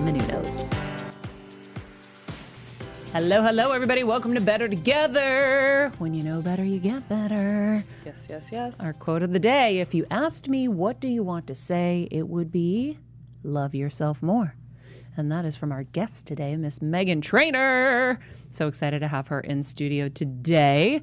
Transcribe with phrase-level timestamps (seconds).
[0.00, 0.72] Maria Menounos.
[3.12, 4.04] Hello, hello, everybody.
[4.04, 5.90] Welcome to Better Together.
[5.98, 7.82] When you know better, you get better.
[8.04, 8.80] Yes, yes, yes.
[8.80, 12.08] Our quote of the day if you asked me, what do you want to say?
[12.10, 12.98] It would be
[13.42, 14.54] love yourself more.
[15.16, 18.20] And that is from our guest today, Miss Meghan Trainor.
[18.50, 21.00] So excited to have her in studio today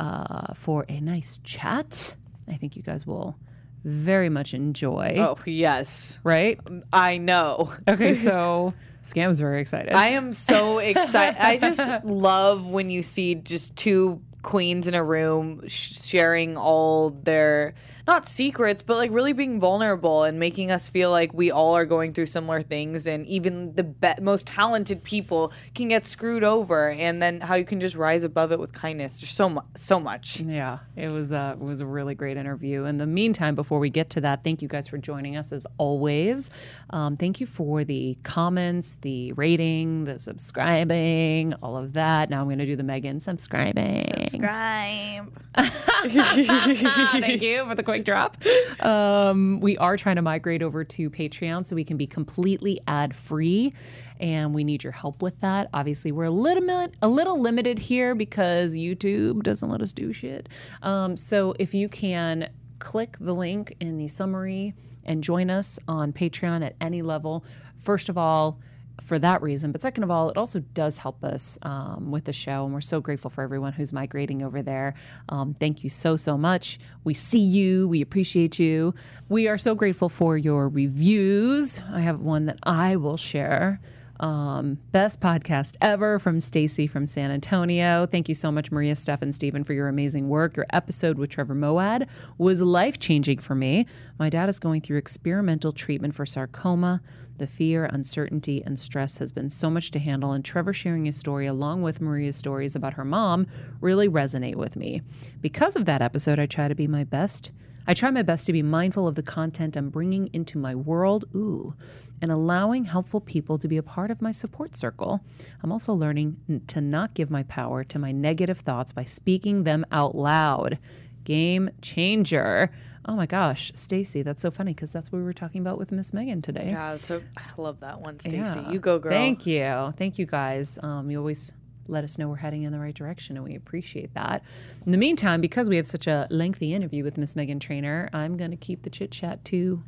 [0.00, 2.16] uh, for a nice chat.
[2.48, 3.36] I think you guys will
[3.84, 5.16] very much enjoy.
[5.18, 6.18] Oh, yes.
[6.24, 6.58] Right?
[6.92, 7.72] I know.
[7.88, 9.92] Okay, so Scam's very excited.
[9.92, 11.36] I am so excited.
[11.40, 17.10] I just love when you see just two queens in a room sh- sharing all
[17.10, 17.74] their
[18.06, 21.84] not secrets but like really being vulnerable and making us feel like we all are
[21.84, 26.90] going through similar things and even the be- most talented people can get screwed over
[26.90, 29.98] and then how you can just rise above it with kindness there's so much so
[30.00, 32.84] much Yeah, it was a it was a really great interview.
[32.84, 35.66] In the meantime, before we get to that, thank you guys for joining us as
[35.78, 36.50] always.
[36.90, 42.30] Um, thank you for the comments, the rating, the subscribing, all of that.
[42.30, 44.30] Now I'm going to do the Meghan subscribing.
[44.30, 45.32] subscribe
[46.02, 48.38] Thank you for the quick drop.
[48.80, 53.14] Um, we are trying to migrate over to Patreon so we can be completely ad
[53.14, 53.74] free,
[54.18, 55.68] and we need your help with that.
[55.74, 60.10] Obviously, we're a little bit, a little limited here because YouTube doesn't let us do
[60.12, 60.48] shit.
[60.82, 62.48] Um, so if you can
[62.78, 64.74] click the link in the summary
[65.04, 67.44] and join us on Patreon at any level,
[67.78, 68.58] first of all
[69.00, 69.72] for that reason.
[69.72, 72.64] But second of all, it also does help us um, with the show.
[72.64, 74.94] And we're so grateful for everyone who's migrating over there.
[75.28, 76.78] Um, thank you so, so much.
[77.04, 77.88] We see you.
[77.88, 78.94] We appreciate you.
[79.28, 81.80] We are so grateful for your reviews.
[81.90, 83.80] I have one that I will share.
[84.20, 88.06] Um, best podcast ever from Stacy from San Antonio.
[88.06, 90.56] Thank you so much, Maria, Steph, and Stephen, for your amazing work.
[90.56, 92.06] Your episode with Trevor Moawad
[92.38, 93.84] was life changing for me.
[94.20, 97.02] My dad is going through experimental treatment for sarcoma.
[97.42, 101.16] The fear, uncertainty, and stress has been so much to handle, and Trevor sharing his
[101.16, 103.48] story along with Maria's stories about her mom
[103.80, 105.02] really resonate with me.
[105.40, 107.50] Because of that episode, I try to be my best.
[107.88, 111.24] I try my best to be mindful of the content I'm bringing into my world,
[111.34, 111.74] ooh,
[112.20, 115.20] and allowing helpful people to be a part of my support circle.
[115.64, 119.84] I'm also learning to not give my power to my negative thoughts by speaking them
[119.90, 120.78] out loud.
[121.24, 122.70] Game changer.
[123.04, 125.90] Oh my gosh, Stacy, that's so funny because that's what we were talking about with
[125.92, 126.68] Miss Meghan today.
[126.70, 128.70] yeah so i love that one stacy Yeah.
[128.70, 129.92] you go girl Thank you.
[129.98, 130.78] Thank you guys.
[130.82, 131.52] Um, you always
[131.88, 134.42] let us know we're heading in the right direction and we appreciate that.
[134.86, 138.36] In the meantime, because we have such a lengthy interview with Miss Meghan Trainor, I'm
[138.36, 139.82] going to keep the chit chat to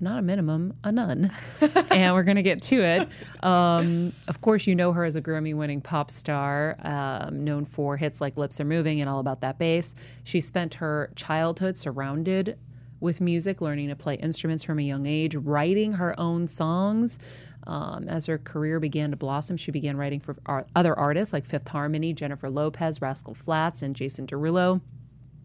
[0.00, 1.30] not a minimum, a none.
[1.90, 3.08] and we're going to get to it.
[3.44, 7.96] Um, of course, you know her as a Grammy winning pop star, um, known for
[7.96, 9.94] hits like Lips Are Moving and All About That Bass.
[10.24, 12.58] She spent her childhood surrounded
[13.00, 17.18] with music, learning to play instruments from a young age, writing her own songs.
[17.66, 21.46] Um, as her career began to blossom, she began writing for ar- other artists like
[21.46, 24.80] Fifth Harmony, Jennifer Lopez, Rascal Flatts, and Jason Derulo.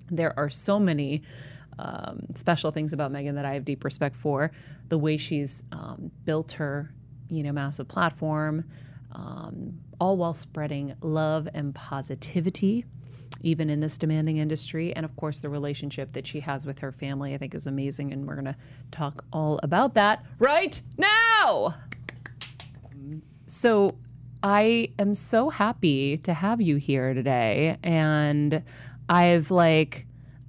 [0.09, 1.23] There are so many
[1.79, 4.51] um, special things about Meghan that I have deep respect for.
[4.89, 6.93] The way she's um, built her,
[7.29, 8.65] you know, massive platform,
[9.11, 12.85] um, all while spreading love and positivity,
[13.41, 14.95] even in this demanding industry.
[14.95, 18.13] And of course, the relationship that she has with her family, I think, is amazing.
[18.13, 18.55] And we're going to
[18.91, 21.75] talk all about that right now.
[23.47, 23.97] So,
[24.43, 27.77] I am so happy to have you here today.
[27.81, 28.61] And
[29.09, 30.04] I've like,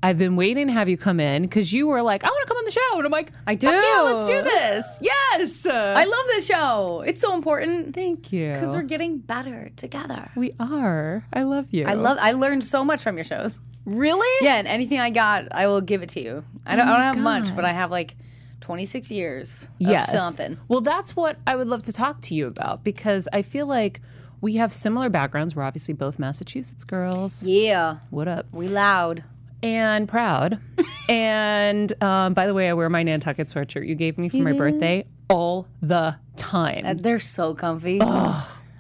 [0.07, 2.49] I've been waiting to have you come in because you were like, I want to
[2.49, 2.97] come on the show.
[2.99, 4.03] And I'm like, I "Fuck Yeah, do.
[4.05, 4.99] let's do this.
[5.01, 5.67] Yes.
[5.67, 7.03] I love this show.
[7.05, 8.53] It's so important Thank you.
[8.53, 10.31] because we're getting better together.
[10.37, 11.27] we are.
[11.33, 11.87] I love you.
[11.87, 12.19] I love.
[12.21, 13.61] I learned so much from your shows.
[13.85, 14.29] Really?
[14.47, 16.45] Yeah, and anything I got, I will give it to you.
[16.65, 18.17] I don't, I don't oh have much, but I have like
[18.61, 20.13] 26 years Yes.
[20.15, 20.59] of something.
[20.69, 24.01] Well, that's what I would love to talk to you about because I feel like
[24.41, 25.57] we have similar backgrounds.
[25.57, 27.45] We're obviously both Massachusetts girls.
[27.45, 28.47] Yeah, What up?
[28.53, 29.25] we loud.
[29.63, 30.61] And proud.
[31.09, 34.53] and um, by the way, I wear my Nantucket sweatshirt you gave me for my
[34.53, 36.85] birthday all the time.
[36.85, 38.01] Uh, They're so comfy.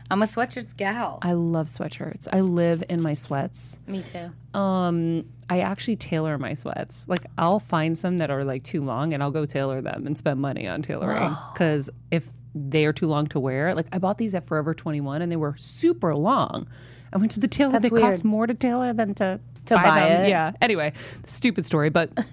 [0.08, 1.18] I'm a sweatshirts gal.
[1.22, 2.28] I love sweatshirts.
[2.32, 3.80] I live in my sweats.
[3.88, 4.30] Me too.
[4.58, 7.04] Um, I actually tailor my sweats.
[7.08, 10.16] Like I'll find some that are like too long, and I'll go tailor them and
[10.16, 11.34] spend money on tailoring.
[11.52, 15.22] Because if they are too long to wear, like I bought these at Forever 21,
[15.22, 16.68] and they were super long.
[17.12, 17.72] I went to the tailor.
[17.72, 20.24] That's they cost more to tailor than to To buy them.
[20.24, 20.28] it.
[20.28, 20.52] Yeah.
[20.60, 20.92] Anyway,
[21.26, 22.10] stupid story, but.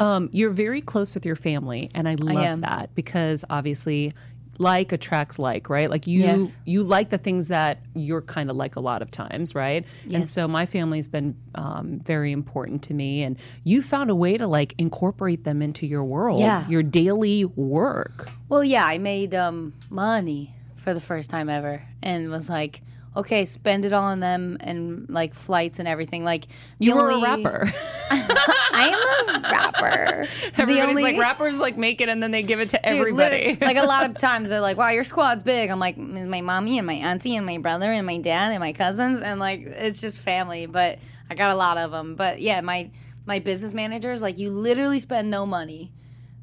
[0.00, 2.60] Um, you're very close with your family, and I love am.
[2.60, 4.14] that because obviously,
[4.56, 5.90] like attracts like, right?
[5.90, 6.60] Like you, Yes.
[6.64, 9.84] you like the things that you're kind of like a lot of times, right?
[10.14, 14.38] And so my family's been um, very important to me, and you found a way
[14.38, 16.64] to like incorporate them into your world, Yeah.
[16.68, 18.28] your daily work.
[18.48, 22.82] Well, yeah, I made um, money for the first time ever, and was like,
[23.18, 26.24] okay, spend it all on them and like flights and everything.
[26.24, 26.46] Like
[26.78, 27.72] the You were a rapper.
[28.10, 30.26] I am a rapper.
[30.56, 33.58] Everybody's like rappers like make it and then they give it to Dude, everybody.
[33.60, 36.40] like a lot of times they're like, "Wow, your squad's big." I'm like, "Is my
[36.40, 39.62] mommy and my auntie and my brother and my dad and my cousins and like
[39.62, 40.98] it's just family." But
[41.28, 42.14] I got a lot of them.
[42.14, 42.90] But yeah, my
[43.26, 45.90] my business manager is like, "You literally spend no money,"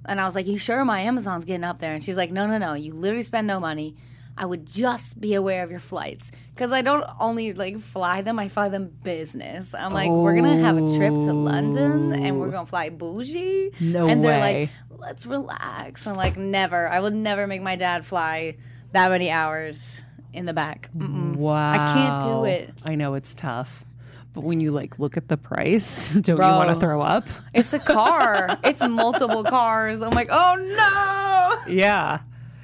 [0.06, 2.46] and I was like, "You sure my Amazon's getting up there?" And she's like, "No,
[2.46, 2.74] no, no.
[2.74, 3.96] You literally spend no money."
[4.38, 8.38] I would just be aware of your flights because I don't only like fly them;
[8.38, 9.74] I fly them business.
[9.74, 13.72] I'm like, we're gonna have a trip to London, and we're gonna fly bougie.
[13.80, 14.70] No and they're way.
[14.90, 16.06] like, let's relax.
[16.06, 16.88] I'm like, never.
[16.88, 18.58] I would never make my dad fly
[18.92, 20.02] that many hours
[20.34, 20.90] in the back.
[20.96, 21.36] Mm-mm.
[21.36, 22.74] wow, I can't do it.
[22.84, 23.86] I know it's tough,
[24.34, 26.50] but when you like look at the price, don't Bro.
[26.50, 27.28] you want to throw up?
[27.54, 28.60] It's a car.
[28.66, 30.02] it's multiple cars.
[30.02, 31.72] I'm like, oh no.
[31.74, 32.20] Yeah.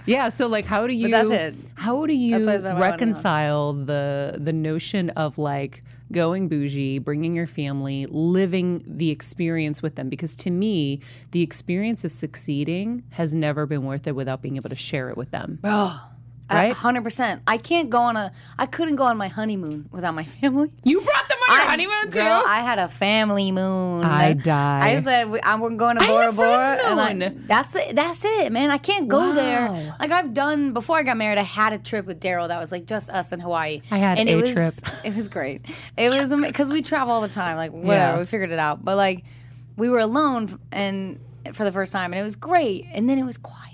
[0.05, 1.55] Yeah, so like how do you that's it.
[1.75, 2.91] how do you That's why I spent my money on.
[2.91, 9.95] reconcile the the notion of like going bougie, bringing your family, living the experience with
[9.95, 10.99] them because to me,
[11.31, 15.17] the experience of succeeding has never been worth it without being able to share it
[15.17, 15.59] with them.
[15.61, 15.93] Bro.
[16.53, 16.73] Right?
[16.73, 17.41] Hundred percent.
[17.47, 18.31] I can't go on a.
[18.57, 20.69] I couldn't go on my honeymoon without my family.
[20.83, 22.19] You brought them on your I- honeymoon too?
[22.19, 24.03] Girl, I had a family moon.
[24.03, 24.83] I died.
[24.83, 27.43] I said I'm we're going to Bora a Bora, and I, moon.
[27.47, 27.95] that's it.
[27.95, 28.69] That's it, man.
[28.71, 29.33] I can't go Wow.
[29.33, 29.95] there.
[29.99, 30.97] Like I've done before.
[30.97, 31.37] I got married.
[31.37, 33.81] I had a trip with Daryl that was like just us in Hawaii.
[33.91, 34.51] I had and a it was,
[34.81, 34.93] trip.
[35.05, 35.65] It was great.
[35.97, 37.57] It was because we travel all the time.
[37.57, 38.19] Like whatever, Yeah.
[38.19, 38.83] we figured it out.
[38.83, 39.23] But like
[39.77, 41.19] we were alone and
[41.53, 42.85] for the first time, and it was great.
[42.91, 43.67] And then it was quiet.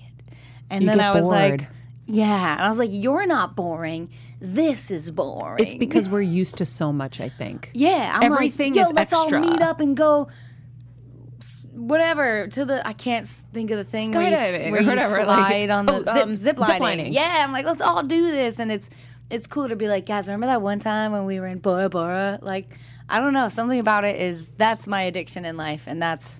[0.69, 1.67] And You then I was like.
[2.07, 4.09] Yeah, and I was like, "You're not boring.
[4.39, 7.69] This is boring." it's because we're used to so much, I think.
[7.73, 9.41] Yeah, I'm Everything like, Yo, is let's extra.
[9.41, 10.29] all meet up and go,
[11.73, 12.87] whatever to the.
[12.87, 16.03] I can't think of the thing where you, where you whatever, like- on the oh,
[16.03, 16.81] zip, um, zip zip lining.
[16.81, 17.13] lining.
[17.13, 18.89] Yeah, I'm like, let's all do this, and it's
[19.29, 21.89] it's cool to be like, guys, remember that one time when we were in Bora
[21.89, 22.39] Bora?
[22.41, 22.69] Like,
[23.09, 26.39] I don't know, something about it is that's my addiction in life, and that's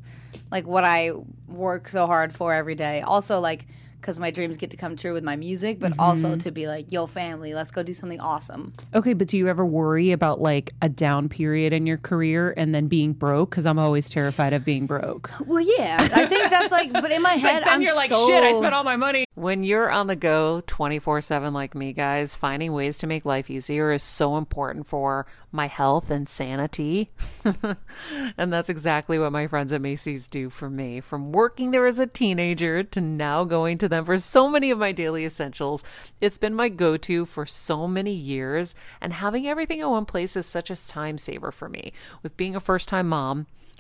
[0.50, 1.12] like what I
[1.48, 3.02] work so hard for every day.
[3.02, 3.68] Also, like.
[4.00, 6.38] Because my dreams get to come true with my music, but also Mm-hmm.
[6.40, 8.74] to be like, yo, family, let's go do something awesome.
[8.94, 12.74] Okay, but do you ever worry about like a down period in your career and
[12.74, 13.50] then being broke?
[13.50, 15.30] Because I'm always terrified of being broke.
[15.48, 18.44] Well, yeah, I think that's like, but in my head, I'm you're like, so- shit,
[18.44, 19.26] I spent all my money.
[19.36, 23.50] When you're on the go 24 7 like me, guys, finding ways to make life
[23.50, 27.10] easier is so important for my health and sanity.
[28.38, 31.00] and that's exactly what my friends at Macy's do for me.
[31.00, 34.80] From working there as a teenager to now going to them for so many of
[34.80, 35.84] my daily essentials,
[36.20, 38.76] it's been my go to for so many years.
[39.02, 41.94] And having everything in one place is such a time saver for me.
[42.24, 43.48] With being a first time mom,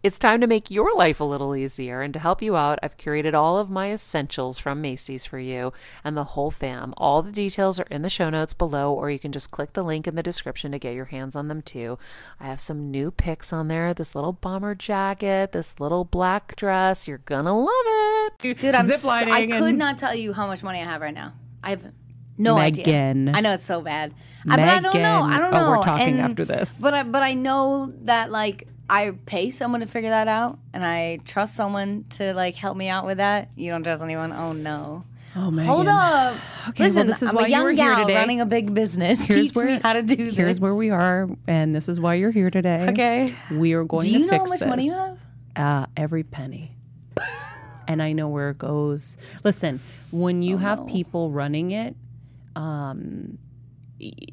[0.00, 2.02] it's time to make your life a little easier.
[2.02, 5.72] And to help you out, I've curated all of my essentials from Macy's for you
[6.04, 6.94] and the whole fam.
[6.96, 9.82] All the details are in the show notes below, or you can just click the
[9.82, 11.98] link in the description to get your hands on them too.
[12.38, 17.08] I have some new picks on there this little bomber jacket, this little black dress.
[17.08, 18.58] You're gonna love it.
[18.58, 21.00] Dude, I'm Zip so, I lining could not tell you how much money I have
[21.00, 21.32] right now.
[21.62, 21.82] I have
[22.38, 22.62] no Meghan.
[23.28, 23.32] idea.
[23.34, 24.14] I know it's so bad.
[24.48, 25.22] I, but I don't know.
[25.22, 25.66] I don't know.
[25.66, 26.78] Oh, we're talking And- after this.
[26.80, 30.84] But I, but I know that like I pay someone to figure that out, and
[30.84, 33.50] I trust someone to like help me out with that.
[33.56, 34.32] You don't trust anyone?
[34.32, 35.04] Oh no.
[35.36, 35.66] Oh, Meghan.
[35.66, 36.36] Hold up.
[36.70, 38.14] Okay, well, Listen, this is I'm why a you young here gal today.
[38.16, 39.24] running a big business.
[39.26, 40.34] Teach me how to do this.
[40.34, 42.86] Here's where we are, and this is why you're here today.
[42.88, 43.34] Okay.
[43.52, 44.68] We are going Do to you know how much this.
[44.68, 45.18] money you have?
[45.54, 46.74] Uh, every penny.
[47.88, 49.18] and I know where it goes.
[49.44, 49.80] Listen,
[50.10, 51.94] when Oh, you have people running it,
[52.56, 53.36] um,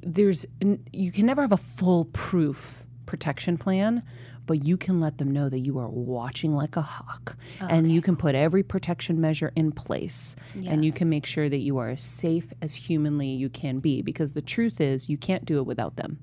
[0.02, 0.46] there's
[0.94, 4.02] you can never have a foolproof protection plan,
[4.46, 7.92] but you can let them know that you are watching like a hawk, oh, and
[7.92, 10.36] you can put every protection measure in place,
[10.68, 14.02] and you can make sure that you are as safe as humanly you can be.
[14.02, 16.20] Because the truth is, you can't do it without them.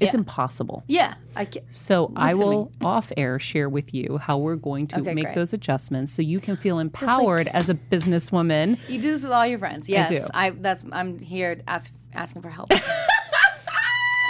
[0.00, 0.20] It's Yeah.
[0.20, 0.82] impossible.
[0.86, 1.14] Yeah.
[1.36, 2.56] I can, So I Listen me.
[2.56, 5.34] will off air share with you how we're going to Okay, make great.
[5.34, 8.78] those adjustments so you can feel empowered as a businesswoman.
[8.88, 9.90] you do this with all your friends.
[9.90, 10.08] Yes.
[10.10, 10.26] do.
[10.32, 12.72] I, that's I'm here ask, asking for help.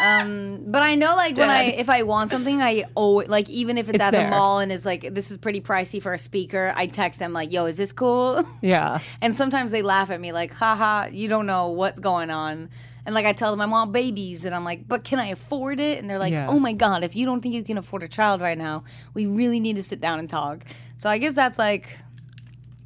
[0.00, 3.76] Um, but I know like when I if I want something, I always like even
[3.76, 4.24] if it's, It's at there.
[4.24, 7.32] the mall and it's like this is pretty pricey for a speaker, I text them
[7.34, 9.00] like, "Yo, is this cool?" Yeah.
[9.20, 12.70] And sometimes they laugh at me like, haha, you don't know what's going on.
[13.06, 15.80] And like I tell them I want babies and I'm like, but can I afford
[15.80, 15.98] it?
[15.98, 16.48] And they're like, Yeah.
[16.48, 19.26] oh my God, if you don't think you can afford a child right now, we
[19.26, 20.64] really need to sit down and talk.
[20.96, 21.98] So I guess that's like,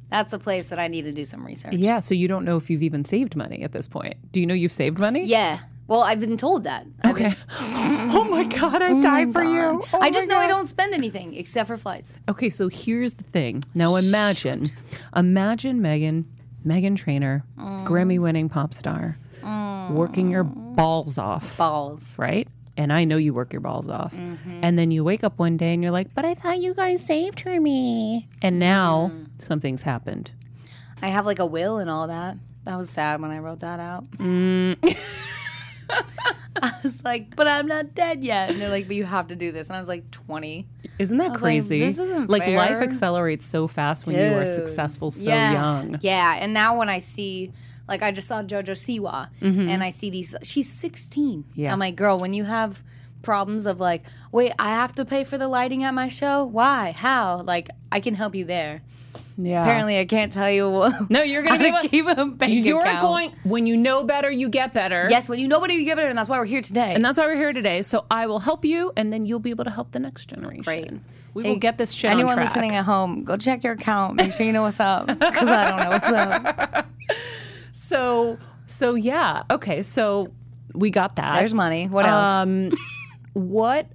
[0.09, 1.73] that's a place that I need to do some research.
[1.73, 1.99] Yeah.
[1.99, 4.15] So you don't know if you've even saved money at this point.
[4.31, 5.23] Do you know you've saved money?
[5.25, 5.59] Yeah.
[5.87, 6.85] Well, I've been told that.
[7.03, 7.35] I've been- Okay.
[7.59, 9.83] oh my God, I die for you.
[9.93, 12.15] Oh I just know I don't spend anything except for flights.
[12.27, 13.63] Okay, so here's the thing.
[13.75, 14.65] Now imagine,
[15.15, 16.25] imagine Meghan,
[16.65, 17.85] Meghan Trainor, Mm.
[17.85, 19.17] Grammy winning pop star,
[19.91, 21.55] working your balls off.
[21.57, 22.17] Balls.
[22.17, 22.47] right?
[22.77, 24.13] And I know you work your balls off.
[24.13, 24.59] Mm-hmm.
[24.63, 27.05] And then you wake up one day and you're like, but I thought you guys
[27.05, 28.27] saved for me.
[28.41, 29.27] And now Mm.
[29.37, 30.31] something's happened.
[31.01, 32.35] I have like a will and all that.
[32.65, 34.03] That was sad when I wrote that out.
[36.61, 38.49] I was like, but I'm not dead yet.
[38.49, 39.67] And they're like, but you have to do this.
[39.67, 40.67] And I was like, 20.
[40.99, 41.79] Isn't that was like, crazy?
[41.79, 45.51] this isn't like life accelerates so fast when you are successful so yeah.
[45.51, 45.97] young.
[46.01, 46.37] Yeah.
[46.39, 47.51] And now when I see,
[47.87, 51.43] like, I just saw JoJo Siwa and I see these, she's 16.
[51.43, 51.59] Mm-hmm.
[51.59, 51.73] Yeah.
[51.73, 52.83] I'm like, girl, when you have
[53.21, 56.45] problems of like, wait, I have to pay for the lighting at my show?
[56.45, 56.91] Why?
[56.91, 57.41] How?
[57.41, 58.81] Like, I can help you there.
[59.37, 59.61] Yeah.
[59.63, 60.93] Apparently, I can't tell you what.
[61.09, 63.01] No, you're going to to be keep a bank You're account.
[63.01, 65.07] going, when you know better, you get better.
[65.09, 66.93] Yes, when you know better, you get better, and that's why we're here today.
[66.93, 67.81] And that's why we're here today.
[67.81, 70.63] So I will help you, and then you'll be able to help the next generation.
[70.63, 70.91] Great.
[71.33, 72.47] We Hey, will get this shit Anyone on track.
[72.49, 74.15] listening at home, go check your account.
[74.15, 76.87] Make sure you know what's up, because I don't know what's up.
[77.71, 79.43] So, so yeah.
[79.51, 79.81] Okay.
[79.83, 80.31] So
[80.73, 81.37] we got that.
[81.39, 81.87] There's money.
[81.87, 82.27] What else?
[82.41, 82.71] Um,
[83.33, 83.87] what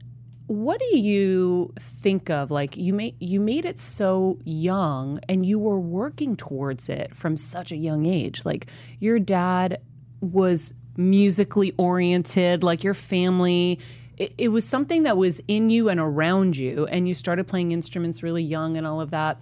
[0.50, 5.61] what do you think of like you made you made it so young and you
[5.61, 8.66] were working towards it from such a young age like
[8.99, 9.80] your dad
[10.21, 13.78] was musically oriented like your family
[14.16, 17.71] it, it was something that was in you and around you and you started playing
[17.71, 19.40] instruments really young and all of that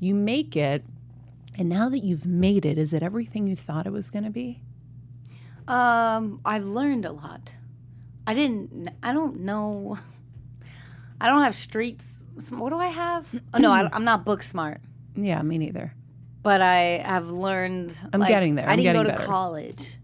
[0.00, 0.84] you make it
[1.56, 4.30] and now that you've made it is it everything you thought it was going to
[4.30, 4.60] be
[5.66, 7.54] Um, I've learned a lot.
[8.26, 8.90] I didn't.
[9.02, 9.96] I don't know.
[11.22, 12.22] I don't have streets.
[12.50, 13.26] What do I have?
[13.54, 14.80] Oh no, I, I'm not book smart.
[15.14, 15.94] yeah me neither
[16.42, 17.98] But I have learned.
[18.12, 18.68] I'm like, getting there.
[18.68, 19.24] I I'm didn't go to better.
[19.24, 19.98] college,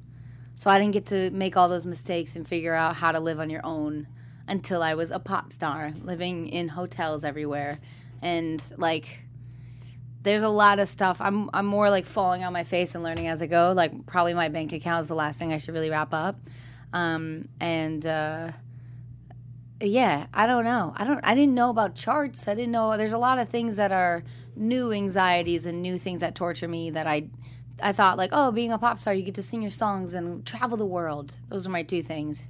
[0.57, 3.41] so I didn't get to make all those mistakes and figure out how to live
[3.41, 4.07] on your own
[4.47, 7.79] until I was a pop star, living in hotels everywhere,
[8.23, 9.21] and like.
[10.21, 11.21] There's a lot of stuff.
[11.21, 13.73] I'm I'm more like falling on my face and learning as I go.
[13.75, 16.37] Like probably my bank account is the last thing I should really wrap up.
[16.93, 18.51] Um, and uh,
[19.81, 20.93] yeah, I don't know.
[20.97, 21.21] I don't.
[21.23, 22.49] I didn't know about charts.
[22.49, 22.97] I didn't know.
[22.97, 24.25] There's a lot of things that are
[24.57, 27.29] new anxieties and new things that torture me that I,
[27.81, 30.45] I thought like, oh, being a pop star, you get to sing your songs and
[30.45, 31.39] travel the world.
[31.49, 32.49] Those are my two things,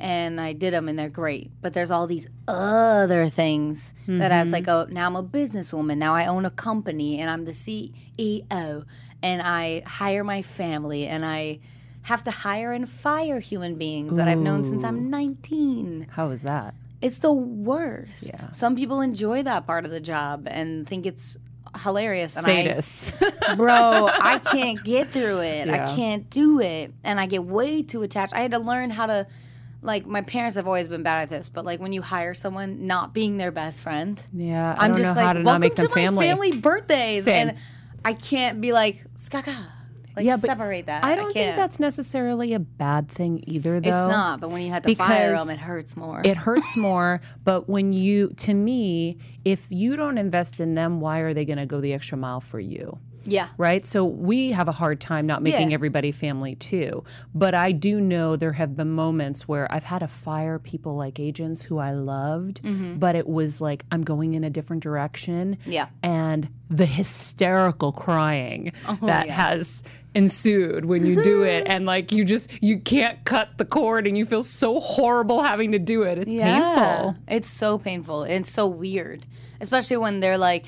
[0.00, 1.50] and I did them and they're great.
[1.60, 4.90] But there's all these other things that as like mm-hmm.
[4.90, 5.98] oh, now I'm a businesswoman.
[5.98, 8.84] Now I own a company and I'm the CEO
[9.22, 11.60] and I hire my family and I
[12.06, 16.06] have to hire and fire human beings that I've known since I'm 19.
[16.10, 16.74] How is that?
[17.02, 18.28] It's the worst.
[18.28, 18.50] Yeah.
[18.52, 21.36] Some people enjoy that part of the job and think it's
[21.82, 22.36] hilarious.
[22.36, 23.56] And I, Sadists.
[23.56, 25.66] bro, I can't get through it.
[25.66, 25.82] Yeah.
[25.84, 26.94] I can't do it.
[27.02, 28.34] And I get way too attached.
[28.34, 29.26] I had to learn how to
[29.82, 32.86] like my parents have always been bad at this, but like when you hire someone
[32.86, 34.22] not being their best friend.
[34.32, 36.26] yeah, I I'm don't just know like, how to not welcome to my family.
[36.28, 37.24] family birthdays.
[37.24, 37.48] Same.
[37.48, 37.58] And
[38.04, 39.56] I can't be like, skaka.
[40.16, 41.04] Like Yeah, separate that.
[41.04, 43.88] I don't think that's necessarily a bad thing either, though.
[43.88, 46.22] It's not, but when you have to fire them, it hurts more.
[46.24, 51.18] It hurts more, but when you, to me, if you don't invest in them, why
[51.18, 52.98] are they going to go the extra mile for you?
[53.26, 53.48] Yeah.
[53.58, 53.84] right?
[53.84, 55.74] So we have a hard time not making Yeah.
[55.74, 57.04] everybody family too.
[57.34, 61.18] But I do know there have been moments where I've had to fire people like
[61.20, 62.60] agents who I loved,
[62.98, 65.56] but it was like I'm going in a different direction.
[65.60, 65.72] Mm-hmm.
[65.72, 65.86] Yeah.
[66.02, 69.32] And the hysterical crying that Oh, yeah.
[69.32, 69.82] has
[70.14, 74.16] ensued when you do it and like you just you can't cut the cord and
[74.16, 76.16] you feel so horrible having to do it.
[76.18, 77.16] It's painful.
[77.28, 78.22] It's so painful.
[78.24, 79.26] It's so weird,
[79.60, 80.64] especially when they're like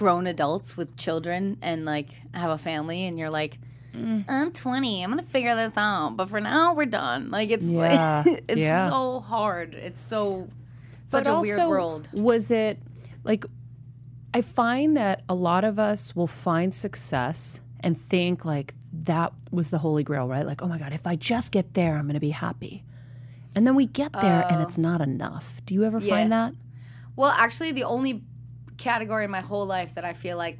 [0.00, 3.58] grown adults with children and like have a family, and you're like,
[3.92, 4.24] Mm.
[4.28, 5.02] I'm 20.
[5.02, 7.30] I'm gonna figure this out, but for now we're done.
[7.30, 8.22] Like it's Yeah.
[8.24, 8.86] like, it's Yeah.
[8.88, 9.74] so hard.
[9.74, 10.48] It's so
[11.08, 12.08] such But a weird world.
[12.12, 12.78] Was it
[13.24, 13.44] like
[14.32, 19.70] I find that a lot of us will find success and think like that was
[19.70, 20.46] the holy grail, right?
[20.46, 22.84] Like, oh my God, if I just get there, I'm going to be happy.
[23.56, 25.60] And then we get there and it's not enough.
[25.66, 26.00] Do you ever Oh.
[26.00, 26.14] Yeah.
[26.14, 26.52] find that?
[27.16, 28.22] Well, actually, the only
[28.80, 30.58] category in my whole life that I feel like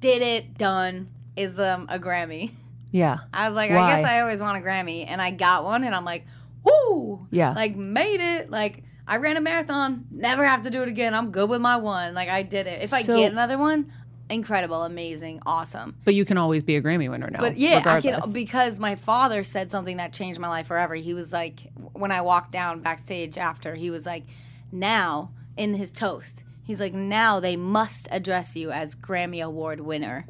[0.00, 2.50] did it done is um a Grammy.
[2.90, 3.18] Yeah.
[3.32, 3.76] I was like, Why?
[3.76, 6.24] I guess I always want a Grammy, and I got one, and I'm like,
[6.64, 7.52] woo, Yeah.
[7.52, 8.50] like made it.
[8.50, 11.14] Like I ran a marathon, never have to do it again.
[11.14, 12.14] I'm good with my one.
[12.14, 12.82] Like I did it.
[12.82, 13.92] If I get another one,
[14.30, 15.96] incredible, amazing, awesome.
[16.04, 17.38] But you can always be a Grammy winner now.
[17.40, 20.94] But yeah, I can because my father said something that changed my life forever.
[20.94, 21.60] He was like,
[21.92, 24.24] when I walked down backstage after, he was like,
[24.72, 30.26] now in his toast, he's like, now they must address you as Grammy Award winner.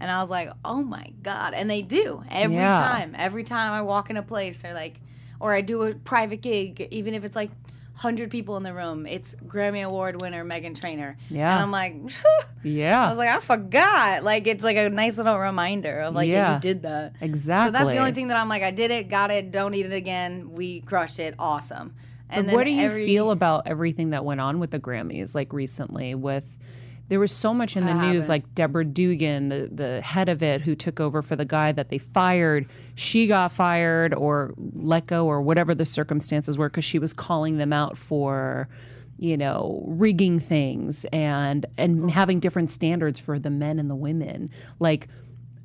[0.00, 1.54] And I was like, oh my God.
[1.54, 2.72] And they do every Yeah.
[2.72, 3.14] time.
[3.16, 5.00] Every time I walk in a place, they're like,
[5.40, 7.50] or I do a private gig, even if it's like
[7.94, 11.16] 100 people in the room, it's Grammy Award winner Meghan Trainor.
[11.28, 11.52] Yeah.
[11.52, 11.96] And I'm like,
[12.62, 13.04] yeah.
[13.06, 14.22] I was like, I forgot.
[14.22, 16.54] Like, it's like a nice little reminder of like, yeah, Yeah.
[16.54, 17.14] you did that.
[17.20, 17.66] exactly.
[17.66, 19.86] So that's the only thing that I'm like, I did it, got it, don't need
[19.86, 20.52] it again.
[20.52, 21.94] We crushed it, awesome.
[22.30, 25.34] And But what do you every- feel about everything that went on with the Grammys,
[25.34, 26.14] like recently?
[26.14, 26.44] With
[27.08, 28.28] there was so much in the I news, haven't.
[28.28, 31.88] like Deborah Dugan, the the head of it, who took over for the guy that
[31.88, 32.66] they fired.
[32.96, 37.56] She got fired or let go or whatever the circumstances were because she was calling
[37.56, 38.68] them out for,
[39.18, 44.50] you know, rigging things and and having different standards for the men and the women.
[44.78, 45.08] Like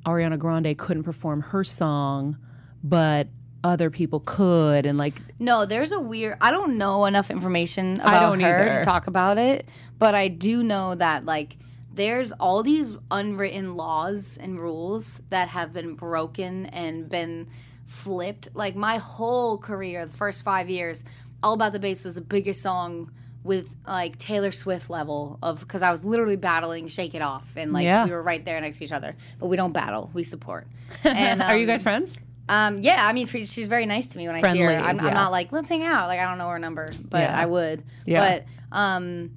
[0.06, 2.38] Ariana Grande couldn't perform her song,
[2.82, 3.28] but
[3.64, 6.36] other people could, and like No, there's a weird.
[6.40, 8.78] I don't know enough information about her either.
[8.78, 11.56] to talk about it, but I do know that like
[11.92, 17.48] there's all these unwritten laws and rules that have been broken and been
[17.86, 18.48] flipped.
[18.54, 21.04] Like my whole career, the first five years,
[21.42, 23.10] All About the Bass was the biggest song
[23.44, 27.72] with like Taylor Swift level of because I was literally battling Shake It Off and
[27.72, 28.04] like Yeah.
[28.04, 30.66] we were right there next to each other, but we don't battle, we support.
[31.04, 32.18] And are you um, guys friends?
[32.48, 34.70] Um, yeah, I mean, she- she's very nice to me when I see her.
[34.70, 36.08] I'm, I'm not like, let's hang out.
[36.08, 37.40] Like, I don't know her number, but Yeah.
[37.40, 37.82] I would.
[38.06, 38.42] Yeah.
[38.70, 39.30] But um,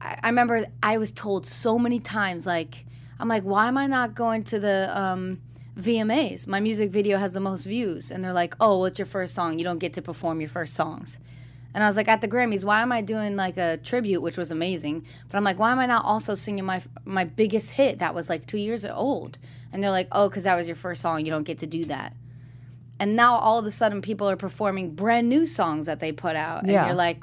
[0.00, 2.86] I, I remember I was told so many times, like,
[3.20, 5.40] I'm like, why am I not going to the um,
[5.78, 6.46] VMAs?
[6.46, 8.10] My music video has the most views.
[8.10, 9.58] And they're like, oh, it's your first song.
[9.58, 11.18] You don't get to perform your first songs.
[11.74, 14.36] And I was like, at the Grammys, why am I doing like a tribute, which
[14.38, 15.04] was amazing?
[15.28, 18.28] But I'm like, why am I not also singing my my biggest hit that was
[18.28, 19.38] like two years old?
[19.74, 21.84] And they're like, oh, because that was your first song, you don't get to do
[21.86, 22.14] that.
[23.00, 26.36] And now all of a sudden, people are performing brand new songs that they put
[26.36, 26.86] out, and Yeah.
[26.86, 27.20] you're like,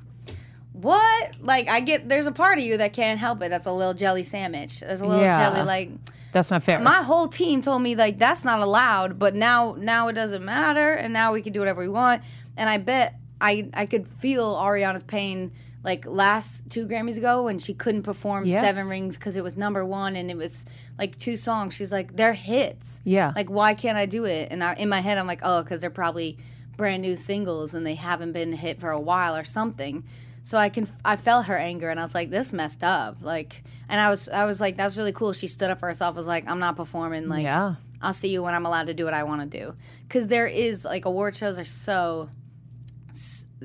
[0.74, 1.32] what?
[1.42, 3.50] Like, I get there's a part of you that can't help it.
[3.50, 4.82] That's a little jelly sandwich.
[4.82, 5.38] There's a little Yeah.
[5.38, 5.90] jelly like
[6.34, 6.80] That's not fair.
[6.80, 10.94] my whole team told me like that's not allowed but now now it doesn't matter
[10.94, 12.22] and now we can do whatever we want
[12.56, 15.52] and i bet i i could feel ariana's pain
[15.84, 18.62] like last two grammys ago when she couldn't perform Yeah.
[18.62, 20.66] seven rings because it was number one and it was
[20.98, 23.34] like two songs she's like they're hits Yeah.
[23.36, 25.82] like why can't i do it and I, in my head i'm like oh because
[25.82, 26.38] they're probably
[26.78, 30.04] brand new singles and they haven't been hit for a while or something
[30.44, 33.64] so i can i felt her anger and i was like this messed up like
[33.90, 36.28] and i was i was like that's really cool she stood up for herself was
[36.28, 37.76] like i'm not performing like yeah.
[38.04, 39.76] I'll see you when I'm allowed to do what I want to do.
[40.08, 42.30] Because there is like award shows are so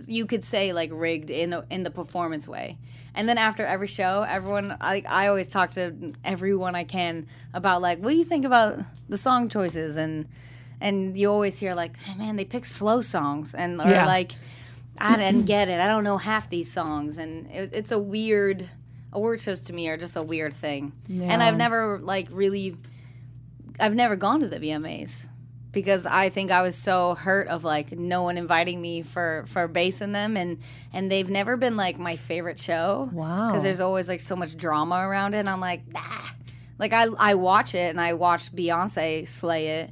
[0.07, 2.79] you could say like rigged in the, in the performance way.
[3.15, 7.81] And then after every show, everyone I I always talk to everyone I can about
[7.81, 8.79] like what do you think about
[9.09, 10.29] the song choices and
[10.81, 14.05] and you always hear like, hey, man, they pick slow songs, and or Yeah.
[14.07, 14.33] like,
[14.99, 15.81] I didn't get it.
[15.81, 18.69] I don't know half these songs, and it, it's a weird.
[19.13, 20.93] Award shows to me are just a weird thing,
[21.33, 22.77] and I've never like really,
[23.81, 25.29] I've never gone to the VMAs
[25.77, 29.69] because I think I was so hurt of like no one inviting me for for
[29.69, 30.59] bass in them, and
[30.95, 33.11] and they've never been like my favorite show.
[33.13, 33.49] Wow.
[33.49, 35.41] because there's always like so much drama around it.
[35.41, 36.35] And I'm like, ah.
[36.79, 39.91] Like I I watch it and I watched Beyonce slay it,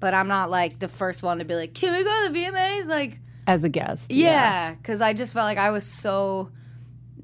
[0.00, 2.38] but I'm not like the first one to be like, can we go to the
[2.38, 2.86] VMAs?
[2.88, 4.10] Like, As a guest.
[4.10, 6.50] yeah, because I just felt like I was so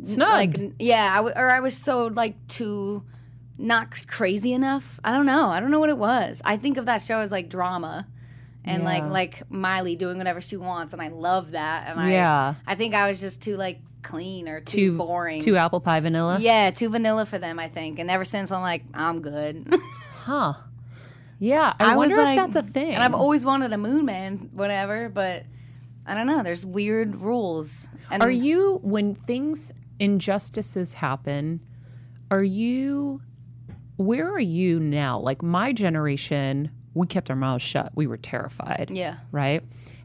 [0.05, 0.59] Snubbed.
[0.59, 3.05] like yeah, I w- or I was so like too
[3.59, 4.99] not crazy enough.
[5.05, 5.49] I don't know.
[5.51, 6.41] I don't know what it was.
[6.45, 8.07] I think of that show as like drama.
[8.65, 9.09] And like Yeah.
[9.09, 11.89] like Miley doing whatever she wants, and I love that.
[11.89, 12.55] And I Yeah.
[12.65, 15.43] I think I was just too like clean or too, Too boring.
[15.43, 16.39] Too apple pie vanilla.
[16.41, 17.99] Yeah, too vanilla for them, I think.
[17.99, 19.75] And ever since I'm like, I'm good.
[20.23, 20.53] Huh.
[21.41, 21.73] Yeah.
[21.81, 22.95] I, was wonder like- if that's a thing.
[22.95, 25.43] and I've always wanted a moon man, whatever, but
[26.07, 26.45] I don't know.
[26.45, 27.89] There's weird rules.
[28.09, 31.59] And Are you when things injustices happen?
[32.31, 33.21] Are you
[33.97, 35.19] where are you now?
[35.19, 37.93] Like my generation, we kept our mouths shut.
[37.95, 38.91] We were terrified.
[38.93, 39.17] Yeah.
[39.31, 39.63] Right?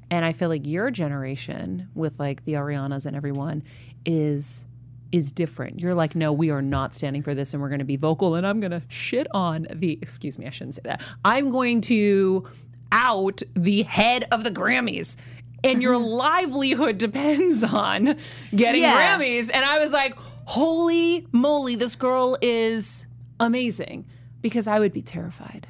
[0.10, 3.63] And I feel like your generation with like the Arianas and everyone
[4.06, 4.65] is
[5.13, 5.80] is different.
[5.80, 8.36] You're like, no, we are not standing for this and we're going to be vocal
[8.36, 11.02] and I'm going to shit on the excuse me, I shouldn't say that.
[11.23, 12.45] I'm going to
[12.91, 15.15] out the head of the Grammys.
[15.63, 15.97] And your
[16.28, 18.17] livelihood depends on
[18.56, 19.17] getting Yeah.
[19.17, 19.50] Grammys.
[19.54, 23.07] And I was like, holy moly, this girl is
[23.39, 24.06] amazing.
[24.41, 25.67] Because I would be terrified.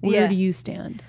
[0.00, 0.28] Where Yeah.
[0.28, 1.02] do you stand?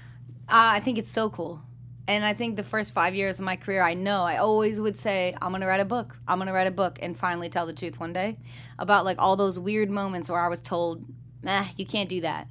[0.47, 1.61] Uh, I think it's so cool.
[2.07, 4.97] And I think the first five years of my career, I know I always would
[4.97, 6.17] say, I'm going to write a book.
[6.27, 8.37] I'm going to write a book and finally tell the truth one day
[8.79, 11.05] about like all those weird moments where I was told,
[11.43, 12.47] nah, you can't do that.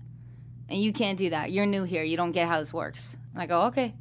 [0.68, 1.50] And you can't do that.
[1.50, 2.04] You're new here.
[2.04, 3.16] You don't get how this works.
[3.32, 3.94] And I go, okay,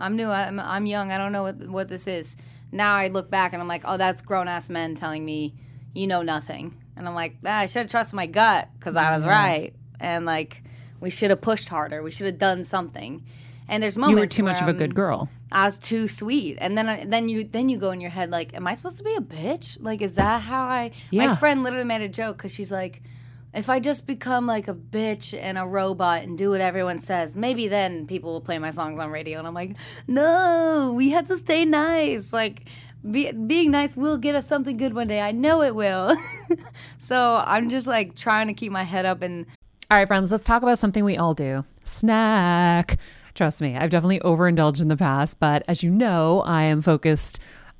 [0.00, 0.28] I'm new.
[0.28, 1.12] I'm, I'm young.
[1.12, 2.36] I don't know what, what this is.
[2.72, 5.54] Now I look back and I'm like, oh, that's grown ass men telling me,
[5.94, 6.76] you know nothing.
[6.96, 9.72] And I'm like, ah, I should have trusted my gut because I was right.
[10.00, 10.62] And like,
[11.00, 12.02] we should have pushed harder.
[12.02, 13.24] We should have done something.
[13.68, 15.28] And there's moments You were too much of a good girl.
[15.50, 18.30] I was too sweet, and then I- then you then you go in your head
[18.30, 19.78] like, am I supposed to be a bitch?
[19.80, 20.90] Like, is that how I?
[21.10, 21.28] Yeah.
[21.28, 23.02] My friend literally made a joke because she's like,
[23.54, 27.36] if I just become like a bitch and a robot and do what everyone says,
[27.36, 29.38] maybe then people will play my songs on radio.
[29.38, 29.76] And I'm like,
[30.08, 32.32] no, we have to stay nice.
[32.32, 32.64] Like.
[33.10, 35.20] Be, being nice will get us something good one day.
[35.20, 36.16] I know it will.
[36.98, 39.46] so I'm just like trying to keep my head up and
[39.90, 42.98] All right, friends, let's talk about something we all do snack.
[43.34, 47.40] Trust me, I've definitely overindulged in the past, but as you know, I am focused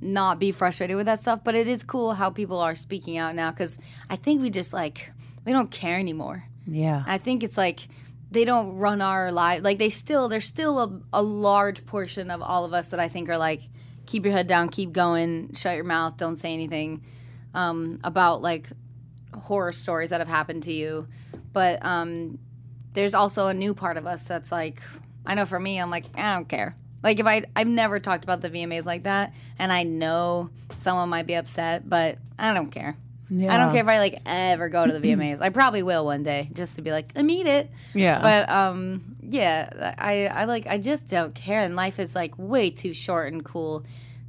[0.00, 1.40] Not be frustrated with that stuff.
[1.44, 3.78] But it is cool how people are speaking out now because
[4.10, 5.10] I think we just like
[5.44, 6.44] we don't care anymore.
[6.66, 7.02] Yeah.
[7.06, 7.88] I think it's like
[8.30, 12.42] they don't run our life like they still there's still a, a large portion of
[12.42, 13.62] all of us that I think are like
[14.06, 17.02] keep your head down, keep going, shut your mouth, don't say anything
[17.54, 18.68] um, about like
[19.42, 21.08] horror stories that have happened to you.
[21.52, 22.38] But um,
[22.92, 24.80] there's also a new part of us that's like
[25.24, 26.76] I know for me I'm like I don't care.
[27.06, 31.08] Like if I I've never talked about the VMAs like that and I know someone
[31.08, 32.96] might be upset, but I don't care.
[33.30, 33.54] Yeah.
[33.54, 35.40] I don't care if I like ever go to the VMAs.
[35.40, 37.70] I probably will one day just to be like, I meet it.
[37.94, 38.20] Yeah.
[38.20, 42.70] But um yeah, I I like I just don't care and life is like way
[42.70, 43.84] too short and cool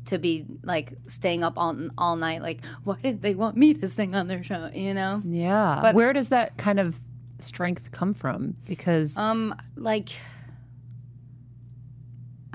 [0.06, 3.88] to be like staying up all all night like why did they want me to
[3.88, 5.24] sing on their show, you know?
[5.26, 5.80] Yeah.
[5.82, 7.00] But- Where does that kind of
[7.40, 8.56] strength come from?
[8.66, 10.10] Because Um, like,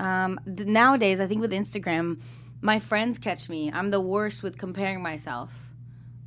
[0.03, 2.19] um, th- nowadays, I think with Instagram,
[2.61, 3.71] my friends catch me.
[3.71, 5.51] I'm the worst with comparing myself.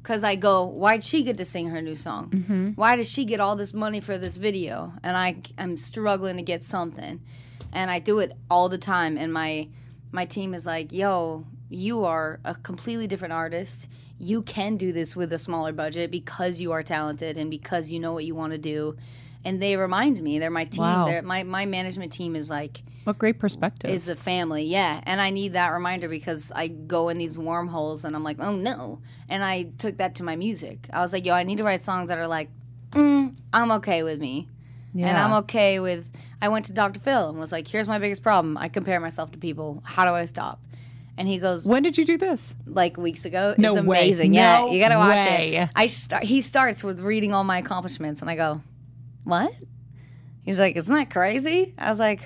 [0.02, 2.30] Cause I go, why'd she get to sing her new song?
[2.76, 4.92] Why does she get all this money for this video?
[5.02, 7.20] And I, I am struggling to get something,
[7.72, 9.18] and I do it all the time.
[9.18, 9.68] And my
[10.12, 13.88] my team is like, yo, you are a completely different artist.
[14.18, 17.98] You can do this with a smaller budget because you are talented and because you
[17.98, 18.96] know what you want to do.
[19.46, 20.82] And they remind me, they're my team.
[20.82, 21.06] Wow.
[21.06, 23.88] They're, my my management team is like What great perspective.
[23.90, 25.00] is a family, yeah.
[25.04, 28.54] And I need that reminder because I go in these wormholes and I'm like, oh
[28.56, 29.00] no.
[29.28, 30.88] And I took that to my music.
[30.92, 32.48] I was like, yo, I need to write songs that are like,
[32.90, 34.48] mm, I'm okay with me.
[34.98, 36.10] And I'm okay with.
[36.40, 37.00] I went to Dr.
[37.00, 38.56] Phil and was like, here's my biggest problem.
[38.58, 39.82] I compare myself to people.
[39.84, 40.60] How do I stop?
[41.18, 42.54] And he goes, when did you do this?
[42.66, 43.54] like weeks ago.
[43.58, 43.98] No it's way.
[44.00, 44.34] amazing.
[44.34, 45.54] Yeah, No you gotta watch way.
[45.56, 45.70] it.
[45.76, 46.24] I start.
[46.24, 48.60] He starts with reading all my accomplishments, and I go,
[49.26, 49.52] "What?"
[50.42, 52.20] He's like, "Isn't that crazy?" I was like,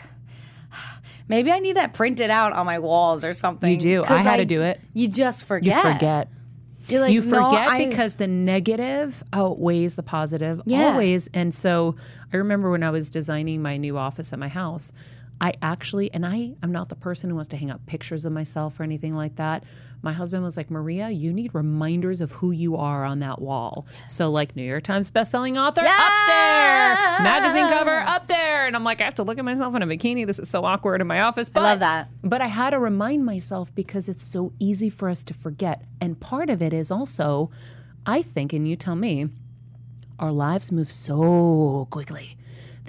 [1.28, 4.04] "Maybe I need that printed out on my walls or something." You do.
[4.04, 4.80] I had to do it.
[4.92, 5.82] You just You forget.
[5.94, 6.28] forget.
[6.88, 10.88] You're like, you "No, forget I-" because the negative outweighs the positive Yeah.
[10.92, 11.28] always.
[11.32, 11.94] And so
[12.32, 14.92] I remember when I was designing my new office at my house,
[15.40, 18.32] I actually, and I, I'm not the person who wants to hang up pictures of
[18.32, 19.64] myself or anything like that.
[20.02, 23.86] My husband was like, Maria, you need reminders of who you are on that wall.
[24.08, 28.66] So, like, New York Times bestselling author up there, magazine cover up there.
[28.66, 30.26] And I'm like, I have to look at myself in a bikini.
[30.26, 31.48] This is so awkward in my office.
[31.48, 32.08] But, I love that.
[32.22, 35.84] But I had to remind myself because it's so easy for us to forget.
[36.00, 37.50] And part of it is also,
[38.06, 39.28] I think, and you tell me,
[40.18, 42.36] our lives move so quickly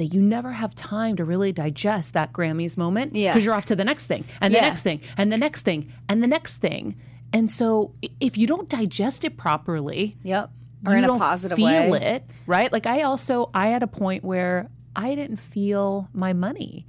[0.02, 3.32] that you never have time to really digest that Grammys moment Yeah.
[3.32, 4.68] because you're off to the next thing and the Yeah.
[4.68, 6.96] next thing and the next thing and the next thing.
[7.32, 10.52] And so if you don't digest it properly, Yep.
[10.86, 12.02] Or you in a positive feel way.
[12.16, 12.72] it, right?
[12.74, 16.86] Like I also I had a point where I didn't feel my money.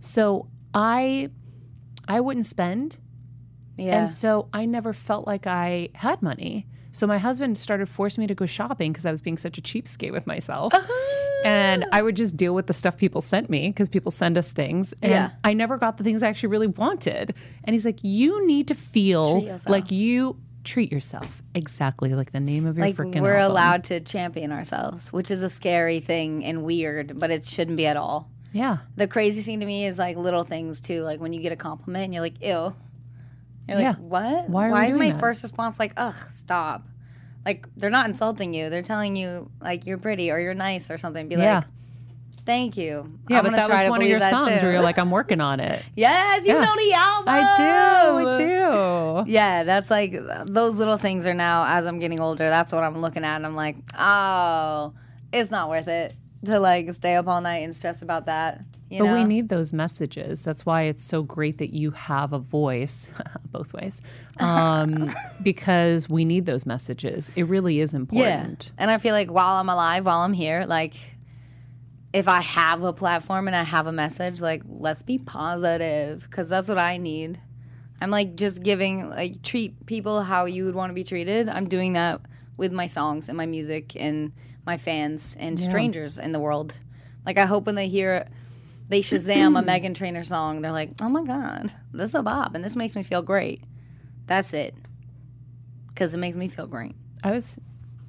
[0.00, 1.30] So I
[2.06, 2.98] I wouldn't spend
[3.78, 4.00] Yeah.
[4.00, 6.66] and so I never felt like I had money.
[6.92, 9.62] So my husband started forcing me to go shopping because I was being such a
[9.62, 10.74] cheapskate with myself.
[10.74, 11.26] Uh-huh.
[11.44, 14.52] And I would just deal with the stuff people sent me because people send us
[14.52, 14.92] things.
[15.02, 15.30] And Yeah.
[15.44, 17.34] I never got the things I actually really wanted.
[17.64, 21.42] And he's like, You need to feel like you treat yourself.
[21.54, 23.52] Exactly like the name of your like freaking we're album.
[23.52, 27.86] allowed to champion ourselves, which is a scary thing and weird, but it shouldn't be
[27.86, 28.28] at all.
[28.52, 28.78] Yeah.
[28.96, 31.56] The crazy thing to me is like little things too, like when you get a
[31.56, 32.74] compliment and you're like, ew.
[33.68, 34.50] You're like, what?
[34.50, 35.20] Why are we is my that?
[35.20, 36.82] first response like, ugh, stop?
[37.44, 38.68] Like they're not insulting you.
[38.70, 41.28] They're telling you like you're pretty or you're nice or something.
[41.28, 41.56] Be Yeah.
[41.56, 41.64] like,
[42.44, 43.06] thank you.
[43.28, 44.66] Yeah, I'm but that was one of your songs too.
[44.66, 45.82] where you're like, I'm working on it.
[45.96, 46.64] yes, you Yeah.
[46.64, 47.24] know the album.
[47.28, 48.28] I do.
[48.28, 49.30] I do.
[49.30, 50.12] Yeah, that's like
[50.46, 52.48] those little things are now as I'm getting older.
[52.48, 54.92] That's what I'm looking at, and I'm like, oh,
[55.32, 58.62] it's not worth it to like stay up all night and stress about that.
[58.88, 59.14] You But know?
[59.14, 60.42] we need those messages.
[60.42, 63.10] That's why it's so great that you have a voice,
[63.52, 64.02] both ways,
[64.38, 67.30] um, because we need those messages.
[67.36, 68.72] It really is yeah, important.
[68.78, 70.94] and I feel like while I'm alive, while I'm here, like
[72.12, 76.48] if I have a platform and I have a message, like let's be positive because
[76.48, 77.40] that's what I need.
[78.00, 81.48] I'm like just giving like treat people how you would want to be treated.
[81.48, 82.20] I'm doing that
[82.56, 84.32] with my songs and my music and
[84.66, 86.76] my fans and strangers in the world.
[87.26, 88.26] Like I hope when they hear
[88.88, 92.54] they Shazam a Meghan Trainor song, they're like, "Oh my god, this is a bop
[92.54, 93.62] and this makes me feel great."
[94.26, 94.74] That's it.
[95.94, 96.94] Cuz it makes me feel great.
[97.22, 97.58] I was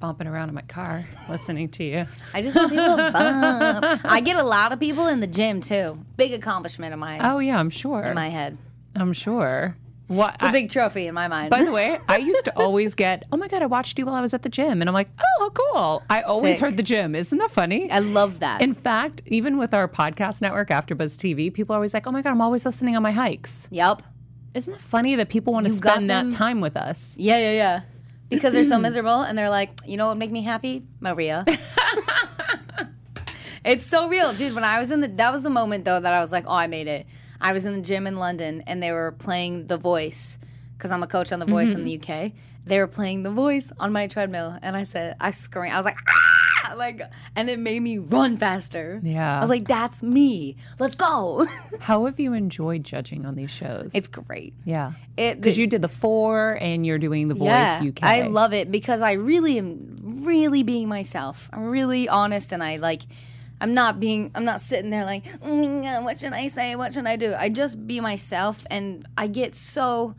[0.00, 2.06] bumping around in my car listening to you.
[2.34, 4.00] I just want people to bump.
[4.04, 6.04] I get a lot of people in the gym too.
[6.16, 8.02] Big accomplishment in my Oh yeah, I'm sure.
[8.02, 8.58] in my head.
[8.96, 9.76] I'm sure.
[10.12, 10.34] What?
[10.34, 11.50] It's a big trophy in my mind.
[11.50, 14.14] by the way, I used to always get, "Oh my god, I watched you while
[14.14, 15.08] I was at the gym," and I'm like,
[15.40, 16.64] "Oh, cool." I always Sick.
[16.64, 17.14] heard the gym.
[17.14, 17.90] Isn't that funny?
[17.90, 18.60] I love that.
[18.60, 22.20] In fact, even with our podcast network, AfterBuzz TV, people are always like, "Oh my
[22.20, 24.02] god, I'm always listening on my hikes." yep.
[24.54, 27.16] Isn't that funny that people want to spend that time with us?
[27.18, 27.80] Yeah, yeah, yeah.
[28.28, 30.84] Because they're so miserable and they're like, you know what would make me happy?
[31.00, 31.46] Maria.
[33.64, 34.34] it's so real.
[34.34, 36.44] Dude, when I was in the that was the moment though that I was like,
[36.46, 37.06] oh, I made it.
[37.42, 40.38] I was in the gym in London and they were playing The Voice
[40.78, 42.32] because I'm a coach on The Voice in the UK.
[42.64, 45.74] They were playing The Voice on my treadmill and I said, I screamed.
[45.74, 46.74] I was like, ah!
[46.76, 47.02] Like,
[47.36, 48.98] and it made me run faster.
[49.02, 49.36] Yeah.
[49.36, 50.56] I was like, that's me.
[50.78, 51.46] Let's go.
[51.80, 53.90] How have you enjoyed judging on these shows?
[53.94, 54.54] it's great.
[54.64, 58.02] yeah, because you did the four and you're doing the Voice yeah, UK.
[58.02, 61.50] I love it because I really am really being myself.
[61.52, 63.02] I'm really honest and I like
[63.62, 66.74] I'm not being I'm not sitting there like "Mm, uh, what should I say?
[66.76, 67.32] What should I do?
[67.32, 70.14] I just be myself and I get so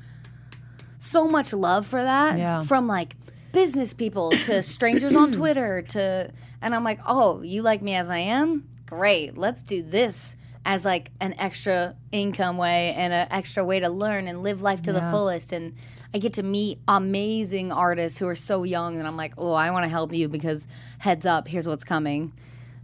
[1.00, 2.62] so much love for that Yeah.
[2.64, 3.16] from like
[3.52, 8.10] business people to strangers on Twitter to and I'm like, "Oh, you like me as
[8.10, 8.68] I am?
[8.86, 9.38] Great.
[9.38, 14.30] Let's do this." As like an extra income way and an extra way to learn
[14.30, 15.74] and live life to the fullest, and
[16.14, 19.72] I get to meet amazing artists who are so young, and I'm like, oh, I
[19.72, 22.32] want to help you because heads up, here's what's coming,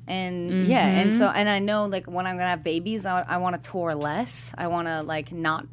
[0.09, 3.37] and yeah, and so and I know like when I'm gonna have babies, I, I
[3.37, 4.53] want to tour less.
[4.57, 5.67] I want to like not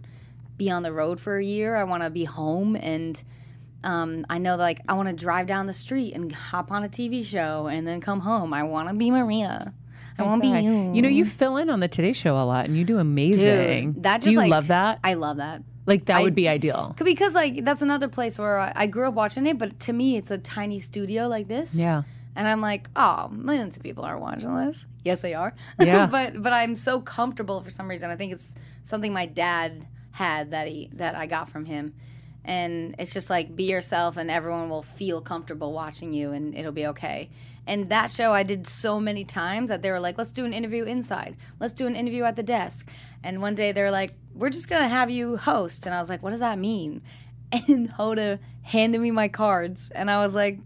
[0.57, 1.75] be on the road for a year.
[1.75, 3.22] I want to be home and
[3.83, 6.88] um, I know like I want to drive down the street and hop on a
[6.88, 8.53] TV show and then come home.
[8.53, 9.72] I want to be Maria.
[10.18, 10.94] I want to be you.
[10.94, 13.92] You know, you fill in on the Today Show a lot, and you do amazing.
[13.92, 14.99] Dude, that do just you like love that?
[15.05, 15.62] I love that.
[15.85, 16.94] like that I- would be ideal.
[16.99, 20.16] Because like that's another place where I, I grew up watching it, but to me
[20.16, 21.75] it's a tiny studio like this.
[21.75, 22.03] Yeah.
[22.37, 24.87] And I'm like, oh, millions of people are watching this.
[25.03, 25.55] Yes, they are.
[25.81, 26.07] Yeah.
[26.07, 28.11] but but I'm so comfortable for some reason.
[28.11, 31.94] I think it's something my dad had that he that I got from him.
[32.44, 36.70] And it's just like be yourself and everyone will feel comfortable watching you and it'll
[36.70, 37.31] be okay.
[37.66, 40.53] And that show I did so many times that they were like, let's do an
[40.53, 41.37] interview inside.
[41.59, 42.88] Let's do an interview at the desk.
[43.25, 45.87] And one day they're like, we're just gonna have you host.
[45.87, 47.03] And I was like, what does that mean?
[47.53, 50.59] And Hoda handed me my cards and I was like,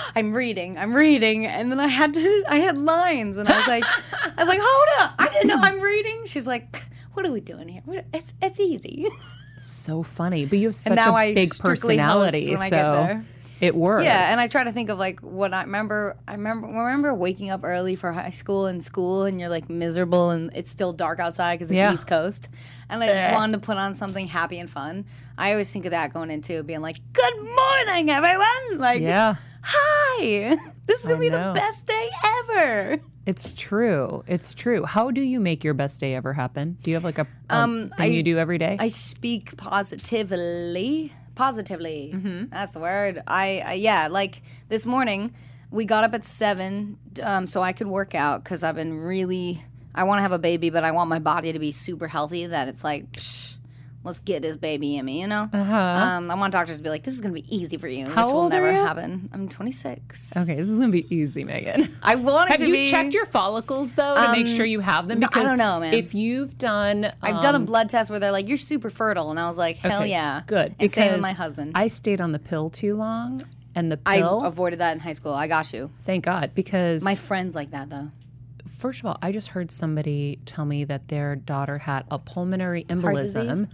[0.14, 3.66] I'm reading, I'm reading, and then I had to, I had lines, and I was
[3.66, 6.22] like, I was like, Hoda, I didn't know I'm reading.
[6.26, 7.82] She's like, what are we doing here?
[7.84, 9.06] What- It's it's easy.
[9.64, 13.24] So funny, but you have such a I big personality, when so I get there.
[13.60, 14.02] it works.
[14.04, 16.16] Yeah, and I try to think of like what I remember.
[16.26, 20.30] I remember remember waking up early for high school and school, and you're like miserable,
[20.30, 21.94] and it's still dark outside because it's Yeah.
[21.94, 22.48] East Coast,
[22.90, 25.04] and I just wanted to put on something happy and fun.
[25.38, 29.36] I always think of that going into being like, "Good morning, everyone!" Like, Yeah.
[29.62, 31.52] Hi, this is gonna I be know.
[31.52, 33.00] the best day ever.
[33.24, 34.24] It's true.
[34.26, 34.84] It's true.
[34.84, 36.76] How do you make your best day ever happen?
[36.82, 38.76] Do you have like a, a Um, thing I- you do every day?
[38.80, 41.12] I speak positively.
[41.34, 42.12] Positively.
[42.50, 43.22] That's the word.
[43.26, 45.32] I, I yeah, like this morning
[45.70, 49.62] we got up at 7 um, so I could work out cuz I've been really
[49.94, 52.44] I want to have a baby but I want my body to be super healthy
[52.46, 53.56] that it's like psh,
[54.04, 55.48] let's get this baby in me, you know?
[55.52, 55.74] uh-huh.
[55.76, 58.06] Um, I want doctors to be like this is going to be easy for you,
[58.08, 58.78] How which will old are never you?
[58.78, 59.30] happen.
[59.32, 60.36] I'm 26.
[60.36, 61.90] okay, this is gonna be easy, Meghan.
[62.02, 64.80] I want it Have to you be checked your follicles though to make sure you
[64.80, 65.20] have them?
[65.20, 65.94] no, I don't know, man.
[65.94, 69.30] If you've done, I've done a um, blood test where they're like you're super fertile
[69.30, 70.42] and I was like hell okay, yeah.
[70.46, 70.74] good.
[70.78, 71.72] And same with because my husband.
[71.74, 73.42] I stayed on the pill too long,
[73.74, 74.40] and the pill.
[74.42, 75.32] I avoided that in high school.
[75.32, 75.90] I got you.
[76.04, 78.10] thank God, because My friends like that though.
[78.66, 82.84] first of all, I just heard somebody tell me that their daughter had a pulmonary
[82.84, 83.70] embolism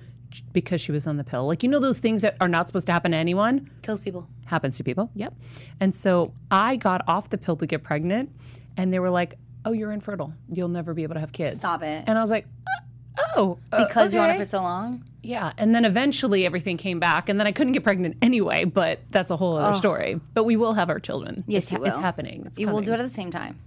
[0.52, 1.46] because she was on the pill.
[1.46, 4.26] Like you know those things that are not supposed to happen to anyone Kills people.
[4.46, 5.10] happens to people.
[5.14, 5.34] Yep.
[5.80, 8.30] And so I got off the pill to get pregnant,
[8.76, 10.32] and they were like, "Oh, you're infertile.
[10.48, 12.04] You'll never be able to have kids." Stop it.
[12.06, 15.04] And I was like, "Uh, "Oh, uh, Because you want it for so long?
[15.22, 18.64] Yeah, and then eventually everything came back, and then I couldn't get pregnant anyway.
[18.64, 20.20] But that's a whole other story.
[20.32, 21.44] But we will have our children.
[21.46, 22.44] Yes, it's, you It's happening.
[22.46, 23.58] It's You will do it at the same time.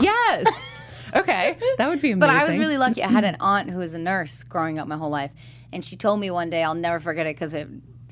[0.00, 0.80] Yes.
[1.14, 2.18] okay, that would be amazing.
[2.20, 3.02] But I was really lucky.
[3.02, 5.32] I had an aunt who was a nurse growing up my whole life.
[5.72, 7.68] And she told me one day, I'll never forget it because it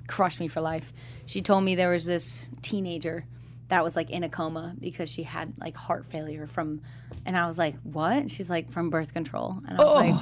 [0.07, 0.93] crushed me for life.
[1.27, 3.25] She told me there was this teenager
[3.69, 6.83] that was like in a coma because she had like heart failure from,
[7.25, 8.31] and I was like, what?
[8.31, 9.59] She's like, from birth control.
[9.67, 10.15] And I was like,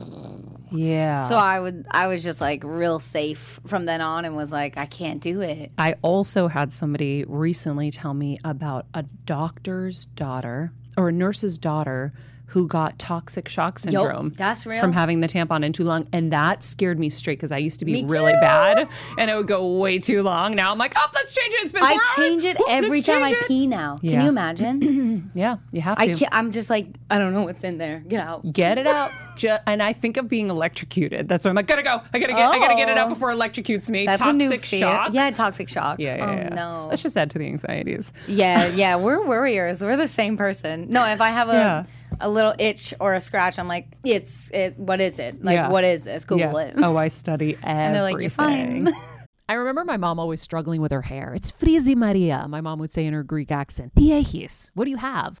[0.00, 0.40] oh.
[0.70, 1.20] yeah.
[1.20, 4.78] so I would, I was just like real safe from then on and was like,
[4.78, 5.72] I can't do it.
[5.76, 12.12] I also had somebody recently tell me about a doctor's daughter or a nurse's daughter
[12.50, 14.32] who got toxic shock syndrome.
[14.36, 14.80] that's real.
[14.80, 16.06] From having the tampon in too long.
[16.12, 18.40] And that scared me straight because I used to be Me really too.
[18.40, 20.54] bad and it would go way too long.
[20.54, 21.62] Now I'm like, oh, let's change it.
[21.64, 22.30] It's been I four hours.
[22.30, 23.96] change it every time I it." pee now.
[23.98, 24.22] Can Yeah.
[24.22, 25.30] you imagine?
[25.34, 26.02] Yeah, you have to.
[26.02, 28.02] I can't, I'm just like, I don't know what's in there.
[28.08, 28.50] Get out.
[28.52, 29.10] Get it out.
[29.36, 31.28] Ju- and I think of being electrocuted.
[31.28, 32.00] That's why I'm like, gotta go.
[32.14, 32.38] I gotta get.
[32.50, 33.10] I gotta get it out Oh.
[33.10, 34.06] before it electrocutes me.
[34.06, 34.80] That's Toxic a new fear.
[34.80, 35.12] shock.
[35.12, 35.98] Yeah, toxic shock.
[35.98, 36.48] Yeah, yeah, oh yeah.
[36.54, 36.86] no.
[36.88, 38.12] Let's just add to the anxieties.
[38.26, 39.82] Yeah, yeah, we're worriers.
[39.82, 40.86] We're the same person.
[40.90, 41.84] No, if I have a Yeah.
[42.20, 44.78] A little itch or a scratch, I'm like, it's it.
[44.78, 45.42] What is it?
[45.42, 45.68] Like, Yeah.
[45.68, 46.24] what is this?
[46.24, 46.68] Google yeah.
[46.68, 46.74] it.
[46.78, 47.70] Oh, I study everything.
[47.70, 48.88] and they're like, you're fine.
[49.48, 51.32] I remember my mom always struggling with her hair.
[51.32, 53.94] It's frizzy Maria, my mom would say in her Greek accent.
[53.94, 55.40] Diehis, what do you have?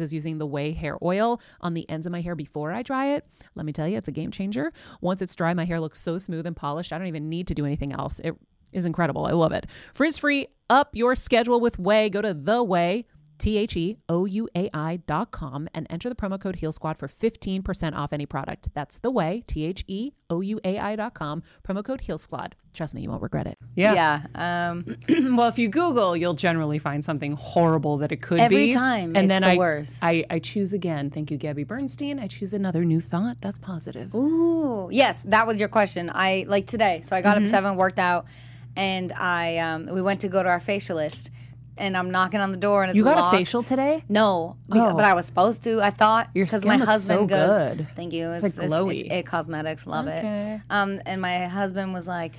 [0.00, 3.14] is using the OUAI hair oil on the ends of my hair before I dry
[3.14, 3.26] it.
[3.54, 4.72] Let me tell you, it's a game changer.
[5.00, 7.54] Once it's dry, my hair looks so smooth and polished, I don't even need to
[7.54, 8.20] do anything else.
[8.20, 8.34] It
[8.72, 9.26] is incredible.
[9.26, 9.66] I love it.
[9.94, 12.10] Frizz free, up your schedule with OUAI.
[12.10, 13.04] Go to The OUAI.
[13.42, 16.70] T H E O U A I dot com, and enter the promo code Heal
[16.70, 18.68] Squad for 15% off any product.
[18.72, 22.18] That's the OUAI, T H E O U A I dot com, promo code Heal
[22.18, 22.54] Squad.
[22.72, 23.58] Trust me, you won't regret it.
[23.74, 24.22] Yeah.
[24.34, 24.70] Yeah.
[24.70, 24.96] Um,
[25.36, 28.72] well, if you Google, you'll generally find something horrible that it could Every be.
[28.74, 29.98] time, and it's then the I, worst.
[30.04, 31.10] I, I choose again.
[31.10, 32.20] Thank you, Gabby Bernstein.
[32.20, 33.38] I choose another new thought.
[33.40, 34.14] That's positive.
[34.14, 36.12] Ooh, yes, that was your question.
[36.14, 38.26] I like today, so I got up seven, worked out,
[38.76, 41.30] and I um, we went to go to our facialist,
[41.78, 43.34] and I'm knocking on the door, and it's You got locked.
[43.34, 44.04] a facial today?
[44.08, 44.94] No, beca- Oh.
[44.96, 45.80] but I was supposed to.
[45.80, 47.58] I thought Your because skin my looks husband so goes.
[47.58, 47.86] good.
[47.96, 48.30] Thank you.
[48.32, 49.00] It's, like, glowy.
[49.04, 50.54] It's, It Cosmetics, love Okay.
[50.56, 50.60] it.
[50.70, 52.34] Um, and my husband was like,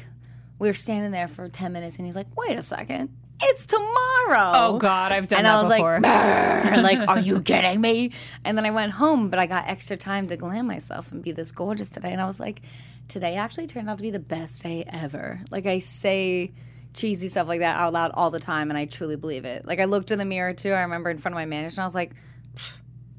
[0.60, 3.10] we were standing there for ten minutes, and he's like, "Wait a second,
[3.42, 6.00] it's tomorrow." Oh God, I've done and that I was before.
[6.00, 8.12] like, "Brr," like, are you kidding me?
[8.46, 11.32] And then I went home, but I got extra time to glam myself and be
[11.32, 12.12] this gorgeous today.
[12.14, 12.62] And I was like,
[13.10, 15.42] today actually turned out to be the best day ever.
[15.52, 16.54] Like I say
[16.94, 19.66] cheesy stuff like that out loud all the time, and I truly believe it.
[19.66, 20.72] Like I looked in the mirror too.
[20.72, 22.12] I remember in front of my manager, and I was like.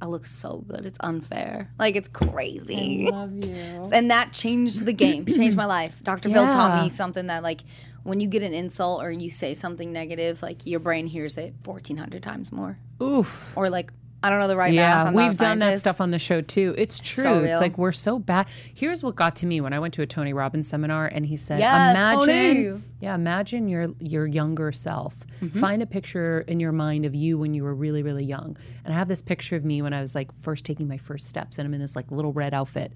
[0.02, 0.84] I look so good.
[0.84, 1.70] It's unfair.
[1.78, 3.08] Like it's crazy.
[3.10, 3.88] love you.
[3.90, 5.98] And that changed the game, changed my life.
[6.02, 6.28] Dr.
[6.28, 7.62] Phil taught me something that like
[8.02, 11.54] when you get an insult or you say something negative, like your brain hears it
[11.64, 12.76] 1400 times more.
[13.02, 13.56] Oof.
[13.56, 13.92] Or like
[14.24, 14.96] I don't know the right math.
[14.96, 16.74] Yeah, not a we've done that stuff on the show too.
[16.78, 17.24] It's true.
[17.24, 18.46] So it's like we're so bad.
[18.72, 21.36] Here's what got to me when I went to a Tony Robbins seminar and he
[21.36, 22.82] said, Yes, "Imagine, Tony.
[23.00, 25.14] yeah, imagine your your younger self.
[25.42, 25.60] Mm-hmm.
[25.60, 28.94] Find a picture in your mind of you when you were really really young." And
[28.94, 31.58] I have this picture of me when I was like first taking my first steps
[31.58, 32.92] and I'm in this like little red outfit.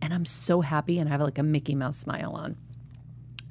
[0.00, 2.56] And I'm so happy and I have like a Mickey Mouse smile on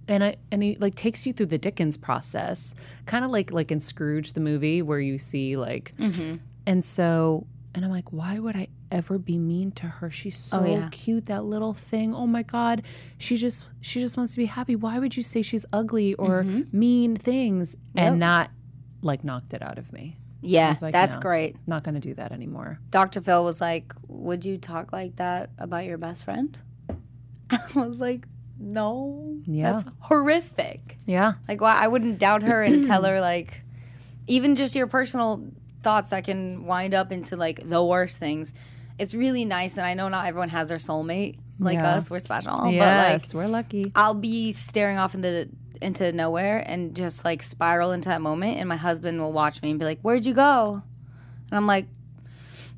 [0.08, 2.74] and I and he like takes you through the Dickens process,
[3.06, 5.94] kind of like like in Scrooge the movie where you see like,
[6.70, 10.10] and so and I'm like, why would I ever be mean to her?
[10.10, 10.90] She's oh, so yeah.
[10.92, 12.16] cute, that little thing.
[12.16, 12.84] Oh my god,
[13.18, 14.76] she just she just wants to be happy.
[14.76, 16.78] Why would you say she's ugly or mm-hmm.
[16.78, 18.52] mean things and not
[19.02, 20.18] like knocked it out of me?
[20.42, 21.22] Yeah, like, that's no.
[21.22, 21.58] great.
[21.68, 22.80] Not going to do that anymore.
[22.92, 23.20] Dr.
[23.20, 26.58] Phil was like, "Would you talk like that about your best friend?"
[27.50, 28.26] I was like,
[28.60, 29.72] "No, Yeah.
[29.72, 33.64] that's horrific." Yeah, Like, why I wouldn't doubt her and tell her like,
[34.28, 35.44] even just your personal
[35.84, 38.54] thoughts that can wind up into like the worst things.
[38.98, 41.96] It's really nice, and I know not everyone has their soulmate like Yeah.
[41.96, 42.10] us.
[42.10, 43.92] We're special, but like yes, we're lucky.
[43.96, 45.48] I'll be staring off into
[45.82, 49.70] into nowhere and just like spiral into that moment, and my husband will watch me
[49.72, 50.82] and be like, "Where'd you go?"
[51.50, 51.86] And I'm like,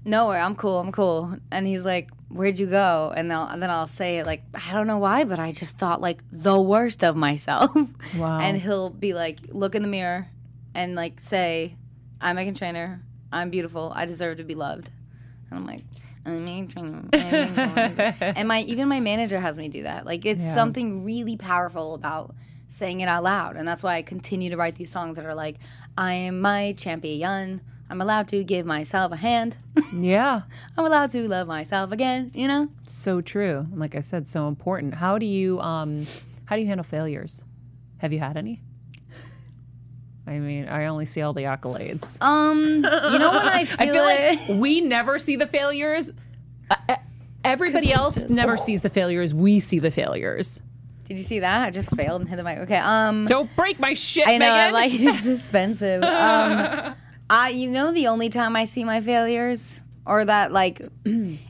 [0.06, 0.40] "Nowhere.
[0.40, 0.80] I'm cool.
[0.80, 4.26] I'm cool." And he's like, "Where'd you go?" And, I'll, and then I'll say it
[4.28, 7.72] like, "I don't know why, but I just thought like the worst of myself."
[8.18, 8.40] Wow.
[8.40, 10.28] And he'll be like, "Look in the mirror,"
[10.76, 11.76] and like say,
[12.22, 13.02] "I'm Meghan Trainor.
[13.32, 13.92] I'm beautiful.
[13.96, 14.90] I deserve to be loved."
[15.50, 15.82] And I'm like.
[16.24, 16.78] I'm Meghan.
[16.78, 20.06] I'm Meghan Trainor." and my even my manager has me do that.
[20.06, 22.36] Like it's something really powerful about
[22.68, 25.34] saying it out loud, and that's why I continue to write these songs that are
[25.34, 25.58] like,
[25.98, 27.62] "I am my champion.
[27.90, 29.58] I'm allowed to give myself a hand.
[29.94, 30.44] yeah.
[30.78, 32.68] I'm allowed to love myself again." You know?
[32.86, 33.66] So true.
[33.74, 34.94] Like I said, so important.
[34.96, 36.06] How do you um
[36.46, 37.44] how do you handle failures?
[37.98, 38.62] Have you had any?
[40.32, 42.22] I mean, I only see all the accolades.
[42.22, 42.80] Um, you
[43.20, 46.14] know when I feel, I feel like we never see the failures.
[46.70, 46.96] Uh, uh,
[47.44, 49.34] everybody else never sees the failures.
[49.34, 50.62] We see the failures.
[51.04, 51.68] Did you see that?
[51.68, 52.60] I just failed and hit the mic.
[52.60, 52.78] Okay.
[52.78, 53.26] Um.
[53.26, 54.54] Don't break my shit, I know.
[54.54, 54.72] I Meghan.
[54.72, 56.02] like it's expensive.
[56.02, 56.96] Um,
[57.30, 60.82] I you know the only time I see my failures or that like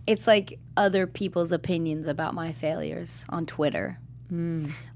[0.07, 3.99] it's like other people's opinions about my failures on Twitter,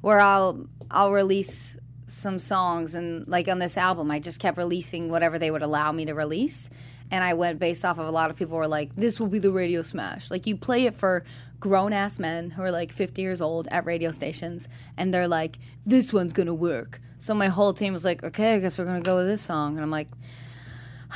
[0.01, 1.77] where I'll I'll release
[2.07, 5.91] some songs and like on this album I just kept releasing whatever they would allow
[5.91, 6.69] me to release.
[7.11, 9.39] And I went based off of a lot of people were like, this will be
[9.39, 10.31] the radio smash.
[10.31, 11.23] Like you play it for
[11.59, 15.57] grown ass men who are like 50 years old at radio stations, and they're like,
[15.85, 17.01] this one's gonna work.
[17.19, 19.75] So my whole team was like, okay, I guess we're gonna go with this song.
[19.75, 20.09] And I'm like,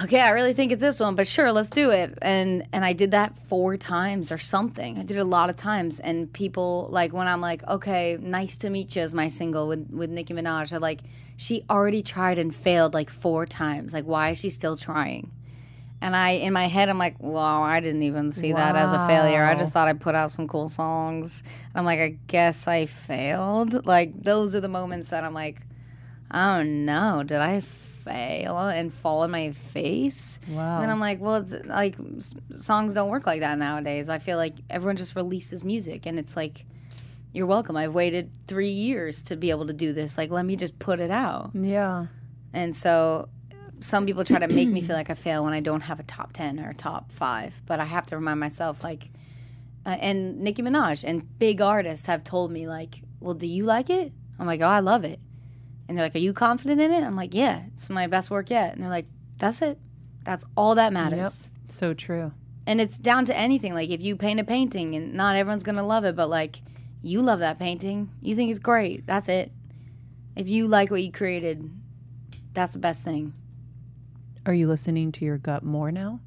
[0.04, 2.18] okay, I really think it's this one, but sure, let's do it.
[2.22, 4.98] And and I did that four times or something.
[4.98, 8.58] I did it a lot of times, and people like when I'm like, okay, nice
[8.60, 10.70] to meet you is my single with with Nicki Minaj.
[10.70, 11.02] They're like,
[11.38, 13.94] she already tried and failed like four times.
[13.94, 15.32] Like, why is she still trying?
[16.02, 19.06] And I, in my head, I'm like, wow, I didn't even see that as a
[19.06, 19.44] failure.
[19.44, 21.44] I just thought I put out some cool songs.
[21.76, 23.86] I'm like, I guess I failed.
[23.86, 25.60] Like, those are the moments that I'm like,
[26.34, 27.60] oh no, did I
[28.04, 30.40] fail and fall on my face?
[30.50, 30.82] Wow.
[30.82, 31.96] And I'm like, well, it's like
[32.56, 34.10] songs don't work like that nowadays.
[34.10, 36.66] I feel like everyone just releases music and it's like,
[37.32, 37.78] you're welcome.
[37.78, 40.18] I've waited three years to be able to do this.
[40.18, 41.52] Like, let me just put it out.
[41.54, 42.08] yeah.
[42.54, 43.30] And so
[43.80, 46.04] some people try to make me feel like I fail when I don't have a
[46.04, 47.54] top 10 or a top five.
[47.68, 49.12] But I have to remind myself, like,
[49.86, 53.90] uh, and Nicki Minaj and big artists have told me, like, well, do you like
[53.92, 54.12] it?
[54.40, 55.20] I'm like, oh, I love it.
[55.90, 57.04] And they're like, are you confident in it?
[57.04, 58.74] I'm like, yeah, it's my best work yet.
[58.74, 59.08] And they're like,
[59.40, 59.80] that's it.
[60.24, 61.50] That's all that matters.
[61.52, 61.72] Yep.
[61.72, 62.32] So true.
[62.68, 63.74] And it's down to anything.
[63.74, 66.62] Like if you paint a painting and not everyone's gonna love it, but like
[67.02, 69.08] you love that painting, you think it's great.
[69.08, 69.52] That's it.
[70.36, 71.68] If you like what you created,
[72.54, 73.34] that's the best thing.
[74.46, 76.20] Are you listening to your gut more now?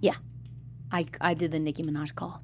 [0.00, 0.16] Yeah.
[0.90, 2.40] I I did the Nicki Minaj call.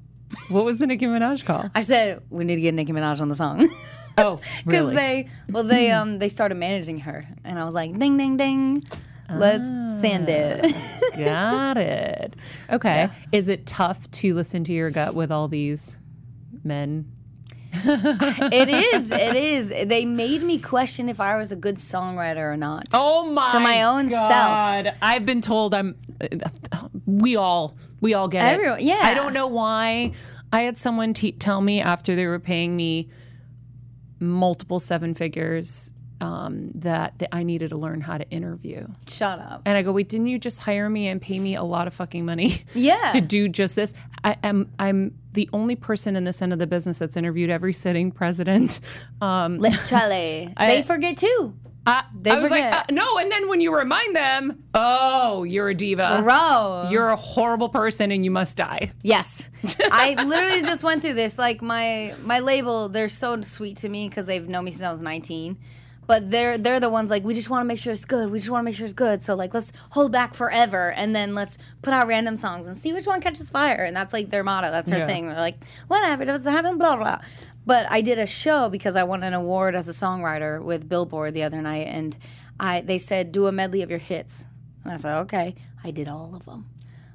[0.49, 1.71] What was the Nicki Minaj call?
[1.75, 3.67] I said we need to get Nicki Minaj on the song
[4.25, 4.95] Oh, because really?
[4.95, 8.83] they well they um they started managing her and I was like ding ding ding,
[9.33, 9.63] let's
[10.01, 10.75] send it.
[11.17, 12.35] Got it.
[12.69, 13.09] Okay.
[13.31, 15.97] Is it tough to listen to your gut with all these
[16.63, 17.11] men?
[17.73, 19.69] it is it is.
[19.69, 22.87] They made me question if I was a good songwriter or not.
[22.93, 23.47] Oh my!
[23.51, 24.29] To my own self.
[24.29, 24.93] God.
[25.01, 25.95] I've been told I'm.
[27.05, 28.85] We all we all get Everyone- it.
[28.85, 29.01] yeah.
[29.03, 30.13] I don't know why.
[30.51, 33.09] I had someone te- tell me after they were paying me
[34.19, 35.91] multiple seven figures
[36.21, 38.87] um, that, that I needed to learn how to interview.
[39.07, 39.61] Shut up.
[39.65, 41.93] And I go, wait, didn't you just hire me and pay me a lot of
[41.93, 42.65] fucking money?
[42.73, 43.11] Yeah.
[43.11, 43.93] to do just this.
[44.23, 47.73] I am I'm the only person in this end of the business that's interviewed every
[47.73, 48.79] sitting president.
[49.21, 50.53] Um, Literally.
[50.59, 51.53] they forget too.
[51.89, 53.17] I, They I was like, uh, no.
[53.17, 56.21] And then when you remind them, oh, you're a diva.
[56.23, 56.89] Bro.
[56.91, 58.91] You're a horrible person and you must die.
[59.01, 59.49] Yes,
[59.91, 61.37] I literally just went through this.
[61.37, 64.91] Like my my label, they're so sweet to me because they've known me since I
[64.91, 65.57] was 19.
[66.07, 68.31] But they're they're the ones like we just want to make sure it's good.
[68.31, 69.21] We just want to make sure it's good.
[69.21, 72.93] So like let's hold back forever and then let's put out random songs and see
[72.93, 73.83] which one catches fire.
[73.83, 74.71] And that's like their motto.
[74.71, 75.05] That's their Yeah.
[75.07, 75.27] thing.
[75.27, 76.79] They're like whatever doesn't happen.
[76.79, 77.19] Blah blah blah.
[77.65, 81.33] But I did a show because I won an award as a songwriter with Billboard
[81.33, 82.17] the other night, and
[82.59, 84.45] I they said do a medley of your hits.
[84.83, 85.55] And I said okay.
[85.83, 86.69] I did all of them.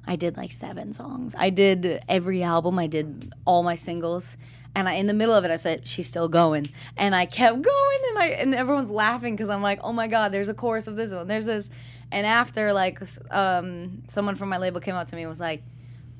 [0.07, 1.33] I did like seven songs.
[1.37, 2.77] I did every album.
[2.77, 4.37] I did all my singles.
[4.75, 7.61] And I, in the middle of it, I said, "She's still going," and I kept
[7.61, 10.87] going, and I and everyone's laughing because I'm like, "Oh my god, there's a chorus
[10.87, 11.69] of this one, there's this,"
[12.11, 15.63] and after like um, someone from my label came up to me and was like,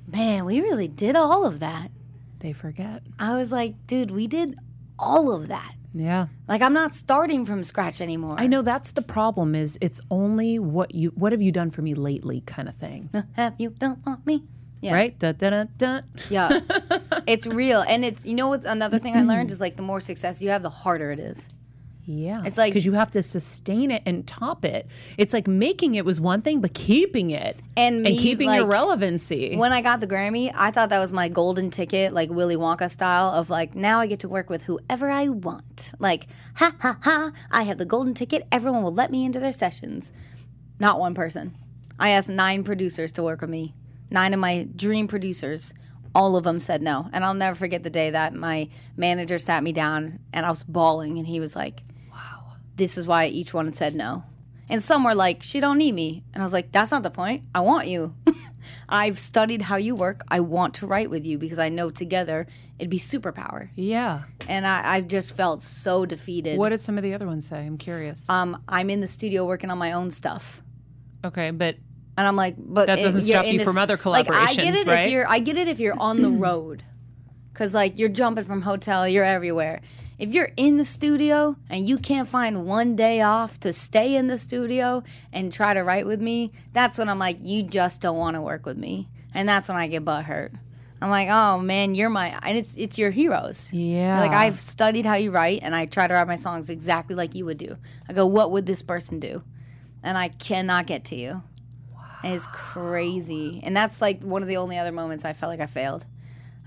[0.08, 1.92] "Man, we really did all of that."
[2.40, 3.04] They forget.
[3.20, 4.58] I was like, "Dude, we did
[4.98, 5.74] all of that.
[5.94, 6.28] Yeah.
[6.48, 10.60] Like, I'm not starting from scratch anymore." I know that's the problem is it's only
[10.60, 13.10] what you what have you done for me lately kind of thing.
[13.34, 14.44] Have you done on me?
[14.82, 14.94] Yeah.
[14.94, 15.18] Right?
[15.18, 16.02] Da, da, da.
[16.30, 16.60] Yeah.
[17.28, 17.84] it's real.
[17.88, 20.50] And it's, you know what's another thing I learned is like the more success you
[20.50, 21.50] have, the harder it is.
[22.08, 22.44] Yeah.
[22.46, 24.88] It's like- because you have to sustain it and top it.
[25.18, 29.56] It's like making it was one thing, but keeping it And me, keeping your relevancy.
[29.56, 32.92] When I got the Grammy, I thought that was my golden ticket, like Willy Wonka
[32.92, 35.92] style of like, now I get to work with whoever I want.
[36.00, 38.48] Like, ha ha ha, I have the golden ticket.
[38.52, 40.12] Everyone will let me into their sessions.
[40.80, 41.56] Not one person.
[41.98, 43.74] I asked nine producers to work with me,
[44.12, 45.74] nine of my dream producers.
[46.14, 47.10] All of them said no.
[47.12, 50.64] And I'll never forget the day that my manager sat me down and I was
[50.64, 51.82] bawling and he was like,
[52.76, 54.24] this is why each one said no.
[54.68, 56.24] And some were like, she don't need me.
[56.34, 57.44] And I was like, that's not the point.
[57.54, 58.16] I want you.
[58.90, 60.22] I've studied how you work.
[60.28, 62.48] I want to write with you because I know together
[62.80, 63.70] it'd be superpower.
[63.76, 64.24] yeah.
[64.48, 66.58] And I, I just felt so defeated.
[66.58, 67.64] What did some of the other ones say?
[67.66, 68.28] I'm curious.
[68.30, 70.62] Um, I'm in the studio working on my own stuff.
[71.24, 71.76] okay, but
[72.18, 74.76] And I'm like, but That doesn't you're stop you from other collaborations, Like, I get
[74.76, 75.06] it right?
[75.06, 76.84] if you're, I get it if you're on the road,
[77.54, 79.82] because like you're jumping from hotel, you're everywhere.
[80.18, 84.28] If you're in the studio and you can't find one day off to stay in
[84.28, 85.04] the studio
[85.34, 88.42] and try to write with me, that's when I'm like, you just don't want to
[88.42, 90.54] work with me, and that's when I get butt hurt.
[91.02, 93.74] I'm like, oh man, you're my, and it's it's your heroes.
[93.74, 94.22] yeah.
[94.22, 97.36] Like I've studied how you write, and I try to write my songs exactly like
[97.36, 97.78] you would do.
[98.08, 99.44] I go, what would this person do?
[100.02, 101.44] And I cannot get to you.
[102.24, 105.60] And It's crazy, and that's like one of the only other moments I felt like
[105.60, 106.06] I failed.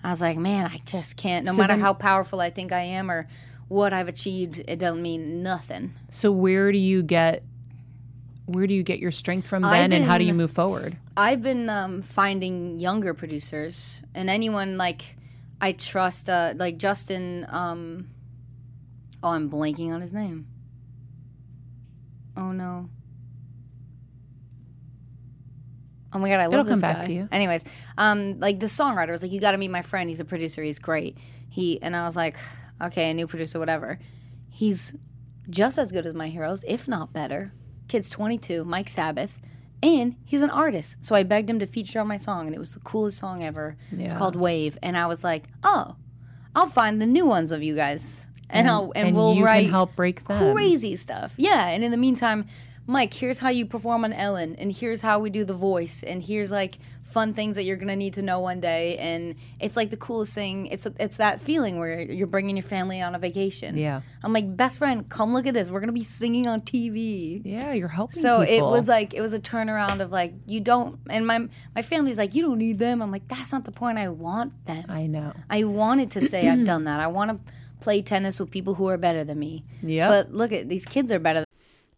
[0.05, 1.45] I was like, man, I just can't.
[1.45, 3.27] No So matter then- how powerful I think I am or
[3.69, 5.93] what I've achieved, it doesn't mean nothing.
[6.11, 7.43] So where do you get
[8.47, 10.97] where do you get your strength from then and how do you move forward?
[11.19, 15.17] I've been um, finding younger producers and anyone like
[15.61, 17.47] I trust, uh, like Justin.
[17.51, 18.09] Um,
[19.23, 20.47] oh, I'm blanking on his name.
[22.39, 22.89] Oh no.
[26.13, 27.07] Oh my god, I love It'll this come back guy.
[27.07, 27.29] to you.
[27.31, 27.65] Anyways,
[27.99, 30.09] um, like the songwriter was like, "You got to meet my friend.
[30.09, 30.63] He's a producer.
[30.63, 31.19] He's great."
[31.51, 32.37] He and I was like,
[32.81, 33.99] "Okay, a new producer, whatever."
[34.51, 34.95] He's
[35.51, 37.53] just as good as my heroes, if not better.
[37.89, 39.31] Kid's 22, Mike Sabath,
[39.83, 40.99] and he's an artist.
[41.05, 43.43] So I begged him to feature on my song, and it was the coolest song
[43.43, 43.77] ever.
[43.93, 45.97] It's called Wave, and I was like, "Oh,
[46.55, 49.63] I'll find the new ones of you guys, and, I'll and, and we'll you write
[49.65, 50.53] can help break them.
[50.55, 52.47] crazy stuff." Yeah, and in the meantime,
[52.91, 56.23] Mike, here's how you perform on Ellen, and here's how we do the voice, and
[56.23, 59.91] here's like fun things that you're gonna need to know one day, and it's like
[59.91, 60.69] the coolest thing.
[60.69, 63.77] It's it's that feeling where you're bringing your family on a vacation.
[63.77, 64.01] Yeah.
[64.23, 65.69] I'm like, best friend, come look at this.
[65.69, 67.43] We're gonna be singing on TV.
[67.45, 68.23] Yeah, you're helping.
[68.23, 71.83] So it was like it was a turnaround of like you don't, and my my
[71.83, 73.03] family's like you don't need them.
[73.03, 73.99] I'm like that's not the point.
[73.99, 74.87] I want them.
[74.89, 75.35] I know.
[75.51, 77.01] I wanted to say I've done that.
[77.01, 79.63] I want to play tennis with people who are better than me.
[79.83, 80.09] Yeah.
[80.09, 81.45] But look at these kids are better.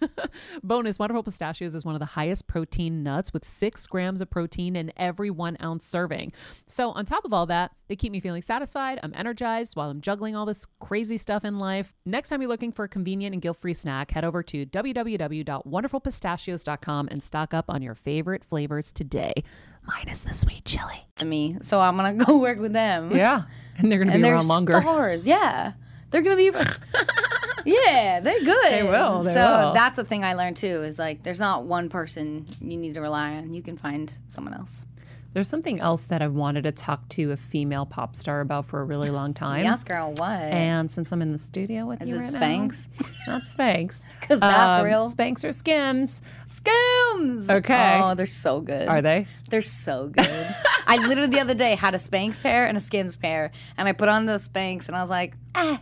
[0.62, 4.76] Bonus Wonderful Pistachios is one of the highest protein nuts with six grams of protein
[4.76, 6.32] in every one ounce serving.
[6.66, 8.98] So, on top of all that, they keep me feeling satisfied.
[9.02, 11.92] I'm energized while I'm juggling all this crazy stuff in life.
[12.06, 17.08] Next time you're looking for a convenient and guilt free snack, head over to www.wonderfulpistachios.com
[17.10, 19.32] and stock up on your favorite flavors today,
[19.82, 21.06] minus the sweet chili.
[21.24, 21.56] me.
[21.62, 23.14] So I'm gonna go work with them.
[23.14, 23.42] Yeah,
[23.76, 24.80] and they're gonna and be they're around longer.
[24.80, 25.26] stars.
[25.26, 25.72] Yeah,
[26.10, 26.50] they're gonna be.
[27.64, 28.66] yeah, they're good.
[28.72, 29.72] They will, they so will.
[29.74, 30.82] that's the thing I learned too.
[30.82, 33.54] Is like there's not one person you need to rely on.
[33.54, 34.84] You can find someone else.
[35.34, 38.80] There's something else that I've wanted to talk to a female pop star about for
[38.80, 39.62] a really long time.
[39.62, 40.14] Yes, girl.
[40.16, 40.30] What?
[40.30, 42.88] And since I'm in the studio with Is you it right Spanx?
[42.98, 45.08] now, not Spanx, 'Cause that's Um, real.
[45.12, 46.22] Spanx or Skims?
[46.46, 47.50] Skims.
[47.50, 48.00] Okay.
[48.02, 48.88] Oh, they're so good.
[48.88, 49.26] Are they?
[49.50, 50.54] They're so good.
[50.86, 53.92] I literally the other day had a Spanx pair and a Skims pair, and I
[53.92, 55.78] put on the Spanx, and I was like, ah.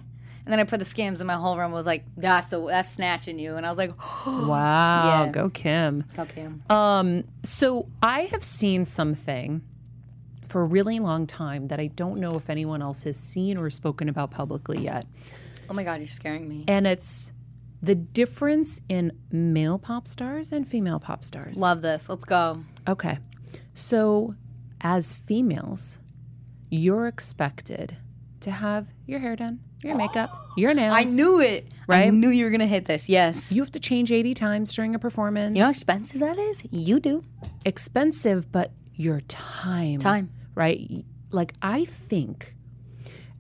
[0.47, 2.89] And then I put the Skims, and my whole room was like, that's so that's
[2.93, 3.93] snatching you, and I was like,
[4.27, 5.31] Wow, Yeah.
[5.33, 6.05] go Kim.
[6.17, 6.47] okay.
[6.71, 9.63] Um, so I have seen something
[10.47, 13.69] for a really long time that I don't know if anyone else has seen or
[13.71, 15.05] spoken about publicly yet.
[15.69, 16.65] Oh my god, you're scaring me.
[16.69, 17.33] And it's
[17.83, 21.59] the difference in male pop stars and female pop stars.
[21.59, 22.09] Love this.
[22.09, 22.63] Let's go.
[22.87, 23.19] Okay.
[23.75, 24.37] So,
[24.81, 25.99] as females,
[26.71, 27.97] you're expected
[28.41, 30.95] to have your hair done, your makeup, your nails.
[30.95, 31.67] I knew it.
[31.87, 32.07] Right?
[32.07, 33.09] I knew you were gonna hit this.
[33.09, 33.53] Yes.
[33.53, 35.53] You have to change 80 times during a performance.
[35.55, 36.65] You know how expensive that is?
[36.71, 37.25] You do.
[37.65, 39.99] expensive, but your time.
[39.99, 40.31] Time.
[40.55, 41.05] Right?
[41.31, 42.55] Like, I think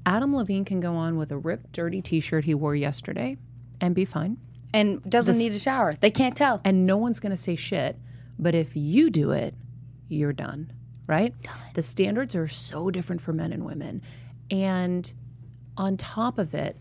[0.04, 3.36] Adam Levine can go on with a ripped, dirty t shirt he wore yesterday
[3.80, 4.36] and be fine.
[4.74, 5.94] And doesn't need a shower.
[5.98, 6.60] They can't tell.
[6.64, 7.96] And no one's going to say shit.
[8.38, 9.54] But if you do it,
[10.08, 10.72] you're done.
[11.08, 11.40] Right?
[11.42, 11.54] Done.
[11.74, 14.02] The standards are so different for men and women.
[14.50, 15.10] And
[15.76, 16.76] on top of it,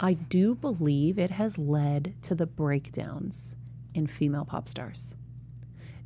[0.00, 3.56] I do believe it has led to the breakdowns
[3.94, 5.14] in female pop stars.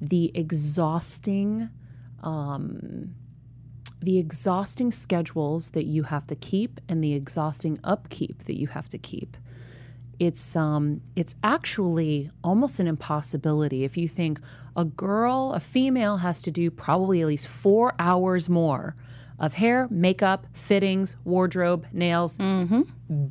[0.00, 1.70] The exhausting,
[2.22, 3.14] um,
[4.02, 8.88] the exhausting schedules that you have to keep and the exhausting upkeep that you have
[8.90, 9.36] to keep.
[10.18, 14.40] It's um it's actually almost an impossibility if you think
[14.74, 18.94] a girl, a female has to do probably at least 4 hours more
[19.38, 22.38] of hair, makeup, fittings, wardrobe, nails.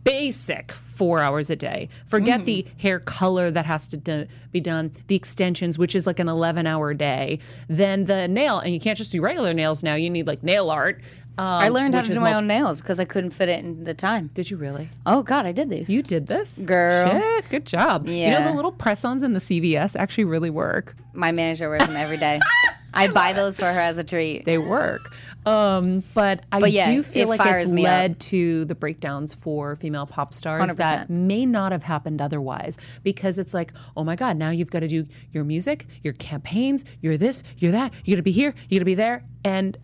[0.03, 1.89] Basic 4 hours a day.
[2.05, 6.19] Forget the hair color that has to do, be done, the extensions which is like
[6.19, 7.39] an 11-hour day.
[7.67, 9.95] Then the nail and you can't just do regular nails now.
[9.95, 11.01] You need like nail art.
[11.37, 13.65] Um, I learned how to do my multi- own nails because I couldn't fit it
[13.65, 14.29] in the time.
[14.33, 14.89] Did you really?
[15.05, 15.89] Oh God, I did these.
[15.89, 16.59] You did this?
[16.59, 17.09] Girl.
[17.11, 18.07] Shit, good job.
[18.07, 18.47] You know, Yeah.
[18.49, 20.95] the little press ons in the CVS actually really work.
[21.13, 22.39] my manager wears them every day.
[22.93, 24.45] I buy those for her as a treat.
[24.45, 25.13] They work.
[25.45, 28.19] Um, but I But yeah, do feel it like it's led up.
[28.19, 30.77] to the breakdowns for female pop stars 100%.
[30.77, 34.79] that may not have happened otherwise because it's like, oh my God, now you've got
[34.79, 38.55] to do your music, your campaigns, you're this, you're that, you got to be here,
[38.69, 39.23] you got to be there.
[39.43, 39.77] And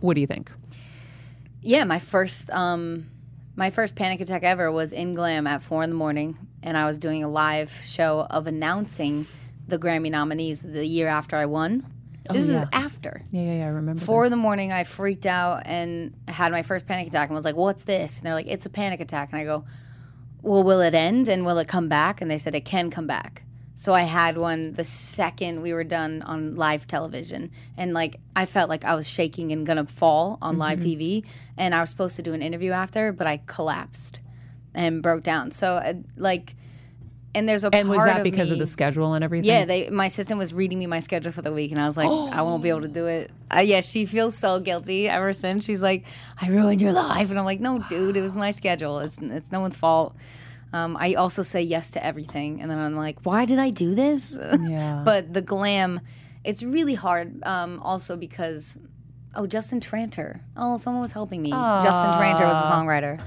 [0.00, 0.50] what do you think?
[1.60, 3.06] Yeah, my first um
[3.54, 6.86] my first panic attack ever was in Glam at four in the morning, and I
[6.86, 9.26] was doing a live show of announcing
[9.68, 11.91] the Grammy nominees the year after I won.
[12.30, 12.62] This yeah.
[12.62, 13.22] is after.
[13.30, 13.64] Yeah, yeah, yeah.
[13.64, 14.00] I remember.
[14.00, 17.44] Four in the morning, I freaked out and had my first panic attack and was
[17.44, 18.18] like, What's this?
[18.18, 19.30] And they're like, It's a panic attack.
[19.32, 19.64] And I go,
[20.40, 22.20] Well, will it end and will it come back?
[22.20, 23.42] And they said it can come back.
[23.74, 27.50] So I had one the second we were done on live television.
[27.76, 31.26] And like, I felt like I was shaking and gonna fall on live TV.
[31.56, 34.20] And I was supposed to do an interview after, but I collapsed
[34.74, 35.52] and broke down.
[35.52, 36.54] So, uh, like,
[37.34, 39.48] and there's a And was that of because me, of the schedule and everything?
[39.48, 41.96] Yeah, they my assistant was reading me my schedule for the week, and I was
[41.96, 43.30] like, I won't be able to do it.
[43.54, 45.64] Uh, yeah, she feels so guilty ever since.
[45.64, 46.04] She's like,
[46.40, 48.98] I ruined your life, and I'm like, no, dude, it was my schedule.
[48.98, 50.14] It's it's no one's fault.
[50.74, 53.94] Um, I also say yes to everything, and then I'm like, why did I do
[53.94, 54.38] this?
[54.62, 55.02] Yeah.
[55.04, 56.00] but the glam,
[56.44, 57.42] it's really hard.
[57.44, 58.78] Um, also because.
[59.34, 60.40] Oh, Justin Tranter.
[60.58, 61.48] Oh, someone was helping me.
[61.50, 63.18] Justin Tranter was a songwriter.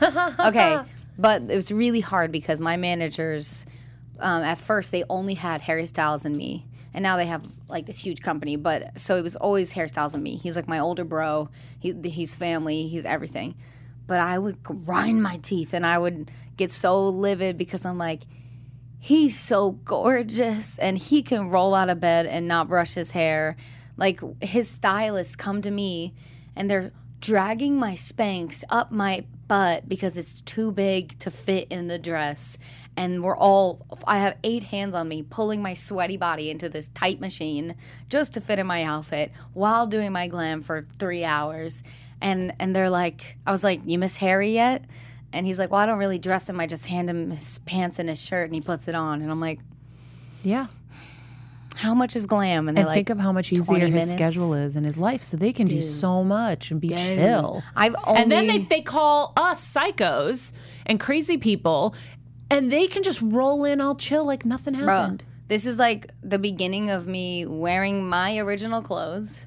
[0.49, 0.77] okay,
[1.17, 3.65] but it was really hard because my managers,
[4.19, 7.85] um, at first, they only had Harry Styles and me, and now they have like
[7.85, 8.55] this huge company.
[8.55, 10.37] But so it was always Harry Styles and me.
[10.37, 11.49] He's like my older bro.
[11.79, 12.87] He, he's family.
[12.87, 13.55] He's everything.
[14.07, 18.21] But I would grind my teeth, and I would get so livid because I'm like,
[19.05, 23.55] he's so gorgeous and he can roll out of bed and not brush his hair.
[23.97, 26.15] Like his stylists come to me
[26.55, 31.87] and they're dragging my Spanx up my butt because it's too big to fit in
[31.87, 32.57] the dress.
[32.97, 36.87] And we're all, I have eight hands on me pulling my sweaty body into this
[36.89, 37.75] tight machine
[38.09, 41.83] just to fit in my outfit while doing my glam for three hours.
[42.21, 44.85] And, and they're like, I was like, You miss Harry yet?
[45.33, 46.59] And he's like, Well, I don't really dress him.
[46.61, 49.21] I just hand him his pants and his shirt and he puts it on.
[49.21, 49.59] And I'm like,
[50.41, 50.67] Yeah.
[51.75, 52.69] How much is glam?
[52.69, 54.11] And they're And like, think of how much easier his minutes.
[54.11, 57.61] schedule is in his life, so they can do so much and be chill.
[57.75, 58.21] I've only.
[58.21, 60.53] and then they, they call us psychos
[60.85, 61.93] and crazy people,
[62.49, 65.23] and they can just roll in all chill like nothing happened.
[65.47, 69.45] this is like the beginning of me wearing my original clothes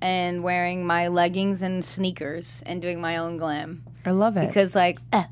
[0.00, 3.84] and wearing my leggings and sneakers and doing my own glam.
[4.04, 5.24] I love it Because, like, eh,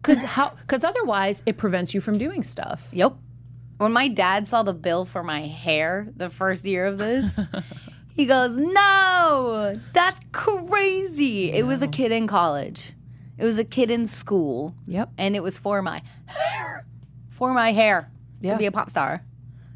[0.00, 2.88] because how because otherwise it prevents you from doing stuff.
[2.92, 3.14] Yep.
[3.78, 7.38] When my dad saw the bill for my hair the first year of this,
[8.16, 11.50] he goes, No, that's crazy.
[11.52, 12.92] It was a kid in college,
[13.38, 15.10] it was a kid in school, Yep.
[15.18, 16.86] and it was for my hair.
[17.30, 18.10] For my hair
[18.40, 18.52] Yeah.
[18.52, 19.22] to be a pop star.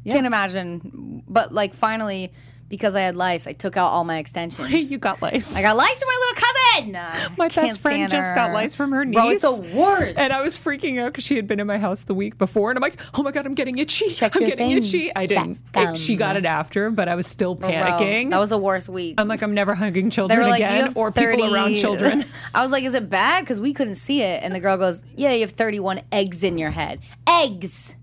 [0.05, 1.23] Can't imagine.
[1.27, 2.31] But, like, finally,
[2.69, 4.91] because I had lice, I took out all my extensions.
[4.91, 5.55] you got lice.
[5.55, 6.95] I got lice from my little cousin.
[6.95, 9.15] Uh, My best friend just got lice from her niece.
[9.15, 10.19] Bro, it's the worst.
[10.19, 12.69] And I was freaking out because she had been in my house the week before,
[12.71, 14.11] and I'm like, "Oh my god, I'm getting itchy!
[14.11, 14.93] Check I'm getting things.
[14.93, 15.59] itchy!" I Check didn't.
[15.75, 18.29] It- she got it after, but I was still Bro, panicking.
[18.29, 19.15] that was the worst week.
[19.17, 22.23] I'm like, I'm never hugging children like, again, or 30 people around children.
[22.53, 23.41] I was like, is it bad?
[23.41, 24.43] Because we couldn't see it.
[24.43, 26.99] And the girl goes, yeah, you have 31 eggs in your head.
[27.27, 27.95] Eggs.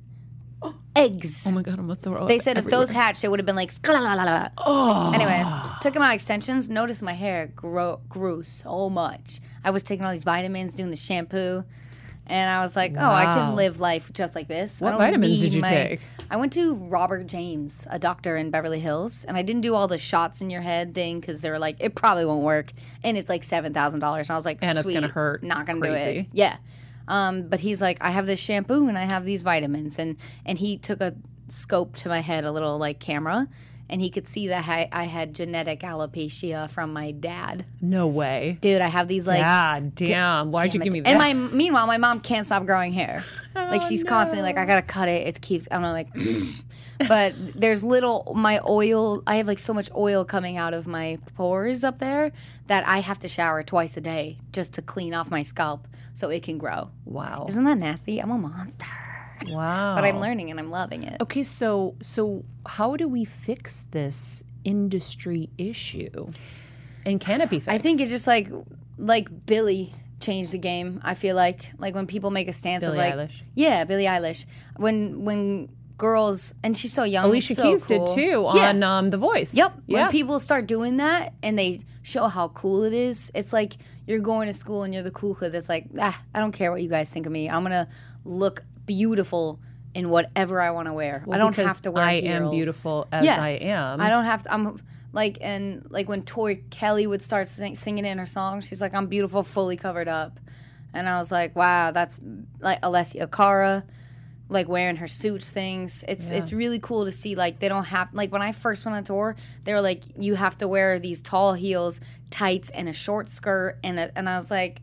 [0.94, 1.46] Eggs.
[1.46, 2.26] oh my god, I'm gonna throw.
[2.26, 3.70] They said if those hatched, it would have been like.
[3.70, 5.12] "Skla-la-la-la-la." Oh.
[5.14, 5.46] Anyways,
[5.82, 6.68] took out extensions.
[6.70, 9.40] Noticed my hair grow, grew so much.
[9.64, 11.64] I was taking all these vitamins, doing the shampoo,
[12.26, 13.34] and I was like, "Oh, I Wow.
[13.34, 16.00] can live life just like this." What I don't vitamins need did you my- take?
[16.30, 19.86] I went to Robert James, a doctor in Beverly Hills, and I didn't do all
[19.88, 22.72] the shots in your head thing because they were like, "It probably won't work,"
[23.04, 24.28] and it's like seven thousand dollars.
[24.28, 26.18] And I was like, And it's "Sweet, gonna hurt Not gonna do crazy.
[26.20, 26.56] it." Yeah.
[27.08, 30.58] Um, but he's like, I have this shampoo and I have these vitamins, and and
[30.58, 31.14] he took a
[31.48, 33.48] scope to my head, a little like camera,
[33.88, 37.64] and he could see that I, I had genetic alopecia from my dad.
[37.80, 38.58] No way.
[38.60, 39.40] Dude, I have these like.
[39.40, 40.50] God damn!
[40.50, 41.08] Why'd you damn give me that?
[41.08, 43.22] And my meanwhile, my mom can't stop growing hair.
[43.58, 45.26] Oh, like Oh, she's constantly like, I gotta cut it.
[45.26, 45.66] It keeps.
[45.70, 46.08] I'm like,
[47.08, 49.22] but there's little my oil.
[49.26, 52.32] I have like so much oil coming out of my pores up there
[52.66, 56.28] that I have to shower twice a day just to clean off my scalp so
[56.28, 56.90] it can grow.
[57.06, 57.46] wow.
[57.48, 58.20] Isn't that nasty?
[58.20, 58.86] I'm a monster.
[59.46, 59.94] Wow.
[59.96, 61.20] But I'm learning and I'm loving it.
[61.20, 66.30] Okay, so so how do we fix this industry issue?
[67.04, 67.74] And can it be fixed?
[67.74, 68.48] I think it's just like
[68.98, 71.00] like Billie changed the game.
[71.04, 73.42] I feel like like when people make a stance Billie of like Eilish.
[73.54, 74.46] yeah, Billie Eilish.
[74.76, 75.68] When when
[75.98, 78.04] girls and she's so young, Alicia so Keys cool.
[78.06, 78.68] did too Yeah.
[78.70, 79.54] on um, The Voice.
[79.54, 79.70] Yep.
[79.86, 80.02] Yeah.
[80.02, 83.76] When people start doing that and they show how cool it is, it's like
[84.06, 86.70] you're going to school and you're the cool kid that's like, ah, I don't care
[86.70, 87.48] what you guys think of me.
[87.48, 87.88] I'm gonna
[88.24, 89.60] look beautiful
[89.94, 91.24] in whatever I want to wear.
[91.30, 92.04] I don't have to wear.
[92.04, 93.42] I am beautiful as Yeah.
[93.42, 94.00] I am.
[94.00, 94.52] I don't have to.
[94.52, 94.78] I'm
[95.12, 98.94] like, and like when Tori Kelly would start sing, singing in her song, she's like,
[98.94, 100.38] "I'm beautiful, fully covered up,"
[100.92, 102.20] and I was like, "Wow, that's
[102.60, 103.84] like Alessia Cara."
[104.48, 106.04] Like wearing her suits, things.
[106.06, 107.34] It's it's really cool to see.
[107.34, 109.34] Like they don't have like when I first went on tour,
[109.64, 113.76] they were like, you have to wear these tall heels, tights, and a short skirt,
[113.82, 114.82] and a, and I was like,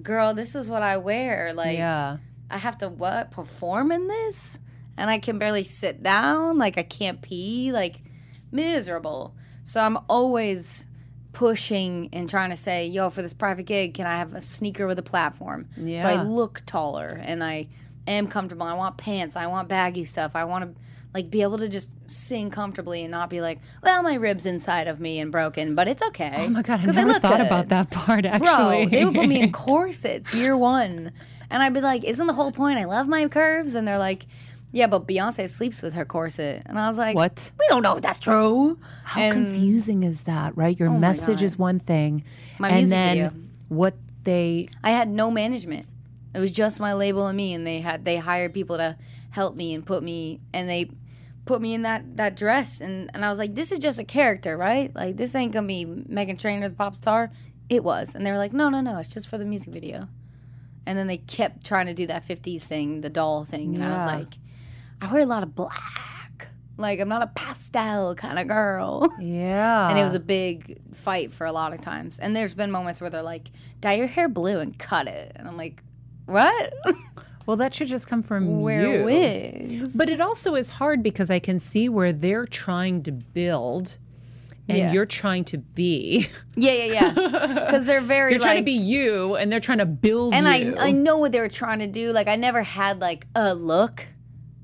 [0.00, 1.52] girl, this is what I wear.
[1.52, 2.18] Like yeah.
[2.50, 4.58] I have to what perform in this,
[4.96, 6.58] and I can barely sit down.
[6.58, 7.72] Like I can't pee.
[7.72, 8.02] Like
[8.52, 9.34] miserable.
[9.64, 10.86] So I'm always
[11.32, 14.86] pushing and trying to say, "Yo, for this private gig, can I have a sneaker
[14.86, 17.68] with a platform?" So I look taller and I
[18.06, 18.66] am comfortable.
[18.66, 19.36] I want pants.
[19.36, 20.32] I want baggy stuff.
[20.34, 20.80] I want to
[21.12, 24.88] like be able to just sing comfortably and not be like, "Well, my ribs inside
[24.88, 27.46] of me and broken, but it's okay." Oh my god, I never look thought good.
[27.46, 28.86] about that part Bro, actually.
[28.86, 31.12] they would put me in corsets year one.
[31.50, 33.74] And I'd be like, isn't the whole point I love my curves?
[33.74, 34.26] And they're like,
[34.72, 37.50] Yeah, but Beyonce sleeps with her corset, and I was like, What?
[37.58, 38.78] We don't know if that's true.
[39.04, 40.78] How And- confusing is that, right?
[40.78, 42.22] Your oh my message is one thing,
[42.58, 43.32] My and music then video.
[43.68, 45.86] what they I had no management.
[46.34, 48.96] It was just my label and me, and they had they hired people to
[49.30, 50.90] help me and put me and they
[51.46, 54.04] put me in that that dress, and and I was like, this is just a
[54.04, 54.94] character, right?
[54.94, 57.32] Like this ain't gonna be Meghan Trainor, the pop star.
[57.68, 60.06] It was, and they were like, no, no, no, it's just for the music video.
[60.86, 63.94] And then they kept trying to do that '50s thing, the doll thing, and I
[63.96, 64.16] was Yeah.
[64.16, 64.34] like,
[65.02, 66.48] I wear a lot of black.
[66.76, 69.08] Like I'm not a pastel kind of girl.
[69.20, 72.18] yeah, and it was a big fight for a lot of times.
[72.18, 73.50] And there's been moments where they're like,
[73.80, 75.82] "Dye your hair blue and cut it," and I'm like,
[76.24, 76.72] "What?
[77.46, 79.04] well, that should just come from Wear you.
[79.04, 83.98] wigs?" But it also is hard because I can see where they're trying to build,
[84.70, 84.92] and Yeah.
[84.92, 86.28] you're trying to be.
[86.56, 87.10] Yeah, yeah, yeah.
[87.66, 90.74] Because they're very You're trying to be you, and they're trying to build and you.
[90.76, 92.12] I I know what they were trying to do.
[92.12, 94.06] Like I never had like a look.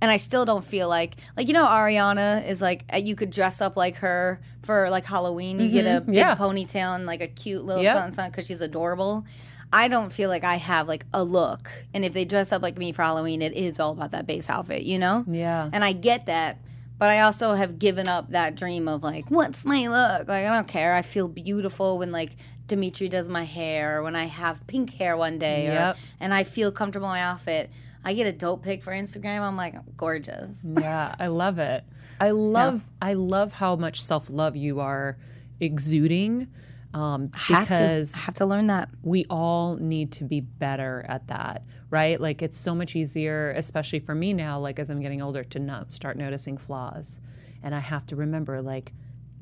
[0.02, 3.30] And I still don't feel like like you know Ariana is like uh, you could
[3.30, 5.58] dress up like her for like Halloween.
[5.58, 6.36] You get a big yeah.
[6.36, 7.96] ponytail and like a cute little Yep.
[7.96, 9.24] something something because she's adorable.
[9.72, 11.70] I don't feel like I have like a look.
[11.94, 14.48] And if they dress up like me for Halloween, it is all about that base
[14.50, 15.24] outfit, you know?
[15.26, 15.68] yeah.
[15.72, 16.58] And I get that,
[16.98, 20.28] but I also have given up that dream of like, what's my look?
[20.28, 20.94] Like I don't care.
[20.94, 22.36] I feel beautiful when like
[22.66, 26.44] Dimitri does my hair, or when I have pink hair one day, or, and I
[26.44, 27.70] feel comfortable in my outfit.
[28.04, 29.40] I get a dope pic for Instagram.
[29.40, 30.64] I'm like, gorgeous.
[30.80, 31.84] yeah, I love it.
[32.20, 35.16] I love I love how much self love you are
[35.60, 36.48] exuding.
[36.94, 38.88] Um, Have because to, I have to learn that.
[39.02, 42.20] we all need to be better at that, right?
[42.20, 45.58] Like it's so much easier, especially for me now, like as I'm getting older, to
[45.58, 47.20] not start noticing flaws.
[47.62, 48.92] And I have to remember, like,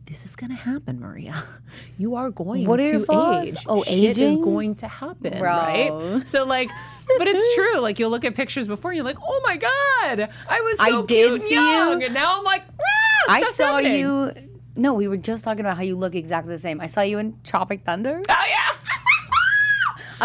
[0.07, 1.42] this is gonna happen, Maria.
[1.99, 3.49] You are going What are to flaws?
[3.57, 3.64] age.
[3.66, 5.51] Oh, Shit is going to happen, Bro.
[5.51, 6.26] right?
[6.26, 6.68] So like,
[7.18, 7.80] but it's true.
[7.80, 10.90] Like you'll look at pictures before, and you're like, oh my god, I was I
[10.90, 12.07] so did cute and see young, you.
[12.07, 13.99] and now I'm like, ah, I saw happening.
[13.99, 14.32] you.
[14.76, 16.80] No, we were just talking about how you look exactly the same.
[16.80, 18.20] I saw you in Tropic Thunder.
[18.28, 18.64] Oh yeah.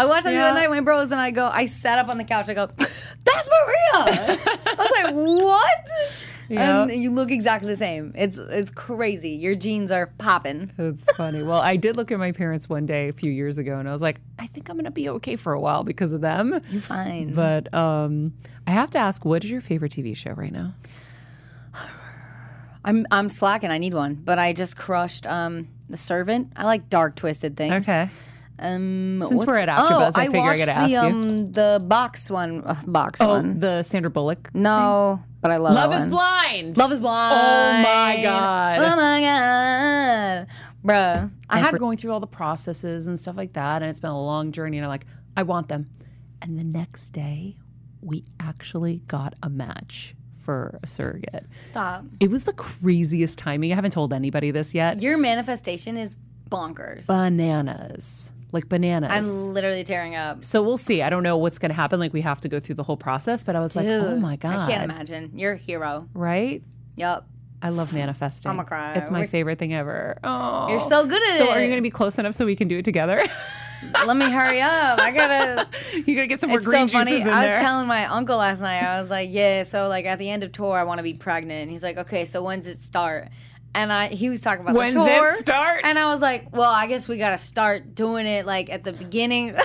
[0.00, 2.18] I watched that the other night my bros, and I go, I sat up on
[2.18, 2.48] the couch.
[2.48, 5.86] I go, "That's Maria." I was like, "What?"
[6.48, 6.82] Yeah.
[6.82, 8.12] And you look exactly the same.
[8.16, 9.30] It's it's crazy.
[9.30, 10.72] Your jeans are popping.
[10.78, 11.44] It's funny.
[11.44, 13.92] Well, I did look at my parents one day a few years ago, and I
[13.92, 16.60] was like, I think I'm gonna be okay for a while because of them.
[16.70, 17.32] You're fine.
[17.32, 18.32] But um,
[18.66, 20.74] I have to ask, what is your favorite TV show right now?
[22.84, 23.70] I'm I'm slacking.
[23.70, 26.52] I need one, but I just crushed um The Servant.
[26.56, 27.86] I like dark, twisted things.
[28.60, 30.98] Um, Since we're at AfterBuzz, oh, I figure I watched gotta ask the, you.
[31.00, 32.62] Um, the box one.
[32.64, 33.58] Uh, box Oh, one.
[33.60, 34.50] the Sandra Bullock.
[34.54, 36.10] No, but I love Love is one.
[36.10, 36.76] Blind.
[36.76, 37.34] Love is blind.
[37.36, 38.78] Oh my God.
[38.80, 40.46] Oh my god,
[40.84, 41.30] bruh.
[41.48, 44.00] I I had had going through all the processes and stuff like that, and it's
[44.00, 44.78] been a long journey.
[44.78, 45.06] And I'm like,
[45.36, 45.88] I want them.
[46.42, 47.56] And the next day,
[48.02, 51.46] we actually got a match for a surrogate.
[51.58, 52.04] stop.
[52.18, 53.72] It was the craziest timing.
[53.72, 55.00] I haven't told anybody this yet.
[55.02, 56.16] Your manifestation is
[56.50, 57.06] bonkers.
[57.06, 59.10] Bananas, like bananas.
[59.12, 60.44] I'm literally tearing up.
[60.44, 61.02] So we'll see.
[61.02, 62.00] I don't know what's going to happen.
[62.00, 63.44] Like we have to go through the whole process.
[63.44, 65.32] But I was like, oh my god, I can't imagine.
[65.34, 66.08] You're a hero.
[66.14, 66.62] right?
[66.96, 67.26] Yup.
[67.62, 68.50] I love manifesting.
[68.50, 68.94] I'ma cry.
[68.94, 70.18] It's my We're- favorite thing ever.
[70.24, 71.46] Oh, You're so good at So it.
[71.48, 73.22] So are you going to be close enough so we can do it together?
[74.06, 74.98] Let me hurry up.
[75.00, 75.66] I gotta.
[76.06, 77.12] you got to get some more It's green so funny.
[77.12, 77.58] juices in I was there.
[77.58, 78.82] telling my uncle last night.
[78.82, 81.14] I was like, "Yeah, so like at the end of tour, I want to be
[81.14, 83.28] pregnant." And he's like, "Okay, so when's it start?"
[83.74, 85.32] And I he was talking about When's the tour.
[85.34, 85.80] it start?
[85.84, 88.92] And I was like, "Well, I guess we gotta start doing it like at the
[88.92, 89.56] beginning."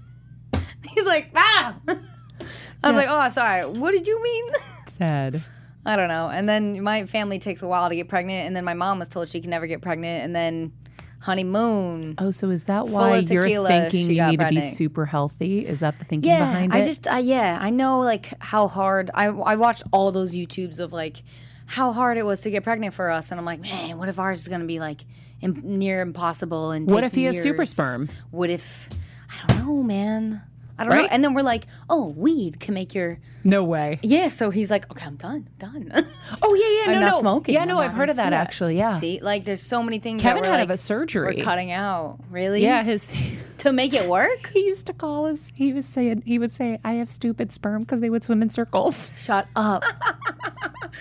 [0.94, 3.66] he's like, "Ah." I was like, "Oh, sorry.
[3.66, 4.50] What did you mean?"
[4.88, 5.42] Sad.
[5.84, 6.28] I don't know.
[6.28, 9.08] And then my family takes a while to get pregnant, and then my mom was
[9.08, 10.72] told she can never get pregnant, and then
[11.20, 12.14] honeymoon.
[12.18, 15.66] Oh, so is that why you're tequila, thinking you need to be super healthy?
[15.66, 16.76] Is that the thinking Yeah, behind it?
[16.78, 19.10] I just, I, yeah, I know like how hard.
[19.14, 21.22] I I watched all those YouTubes of like
[21.66, 24.18] how hard it was to get pregnant for us, and I'm like, man, what if
[24.18, 25.04] ours is gonna be like
[25.42, 26.70] Im- near impossible?
[26.70, 28.08] And What if he has super sperm?
[28.30, 28.88] What if
[29.28, 30.42] I don't know, man.
[30.78, 31.08] I don't know.
[31.10, 33.98] And then we're like, oh, weed can make your no way.
[34.02, 34.28] yeah.
[34.28, 35.92] So he's like, okay, I'm done, done.
[36.42, 36.92] Oh yeah, yeah.
[36.92, 37.18] No, I'm not no.
[37.20, 37.54] smoking.
[37.54, 38.76] Yeah, I'm no, not I've heard of that actually.
[38.76, 38.96] Yeah.
[38.96, 41.36] See, like there's so many things Kevin that had like, a surgery.
[41.36, 42.18] We're cutting out.
[42.30, 42.62] Really?
[42.62, 43.14] Yeah, his.
[43.60, 44.50] To make it work?
[44.52, 45.50] He used to call us.
[45.54, 48.50] He was saying he would say, "I have stupid sperm" because they would swim in
[48.50, 49.24] circles.
[49.24, 49.82] Shut up.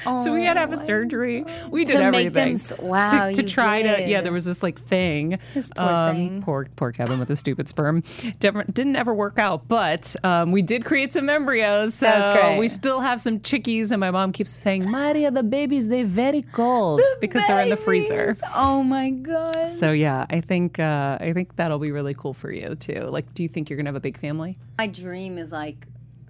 [0.06, 1.46] so we had to have a surgery.
[1.70, 4.08] We did To everything make them wow, to, to try to.
[4.08, 5.34] Yeah, there was this like thing.
[5.34, 6.42] Um, This poor thing.
[6.44, 8.04] Poor poor Kevin with the stupid sperm.
[8.40, 11.94] Didn't, didn't ever work out, but um, we did create some embryos.
[11.96, 12.60] So great.
[12.60, 16.42] we still have some chickies, and my mom keeps saying, "Maria, the babies, they're very
[16.42, 19.70] cold because they're in the freezer." Oh my god.
[19.70, 23.02] So yeah, I think uh, I think that'll be really cool for you too.
[23.10, 24.58] Like, do you think you're gonna have a big family?
[24.78, 25.88] My dream is like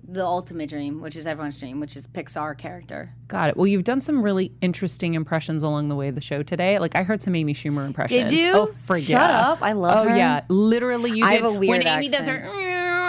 [0.08, 3.14] the ultimate dream, which is everyone's dream, which is Pixar character.
[3.28, 3.58] Got it.
[3.58, 6.80] Well, you've done some really interesting impressions along the way of the show today.
[6.80, 8.30] Like I heard some Amy Schumer impressions.
[8.30, 8.52] Did you?
[8.54, 9.50] Oh, frig Shut yeah.
[9.50, 9.60] up.
[9.62, 10.16] I love oh, her.
[10.16, 10.42] yeah.
[10.48, 11.44] Literally, you I did.
[11.44, 12.40] have a weird when Amy does her,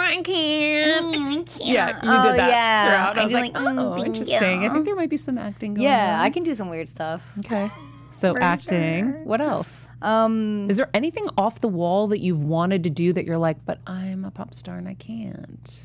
[0.09, 0.25] accent.
[0.25, 1.57] "Mm, I can't.
[1.61, 2.87] Yeah, you Oh, did that yeah.
[2.87, 3.17] throughout.
[3.17, 4.63] I I was like, like, mm, oh, interesting.
[4.65, 6.19] I think there might be some acting going Yeah, on.
[6.21, 7.21] I can do some weird stuff.
[7.45, 7.69] Okay.
[8.09, 9.25] So acting.
[9.25, 9.89] What else?
[10.01, 13.63] Um, Is there anything off the wall that you've wanted to do that you're like,
[13.63, 15.83] but I'm a pop star and I can't?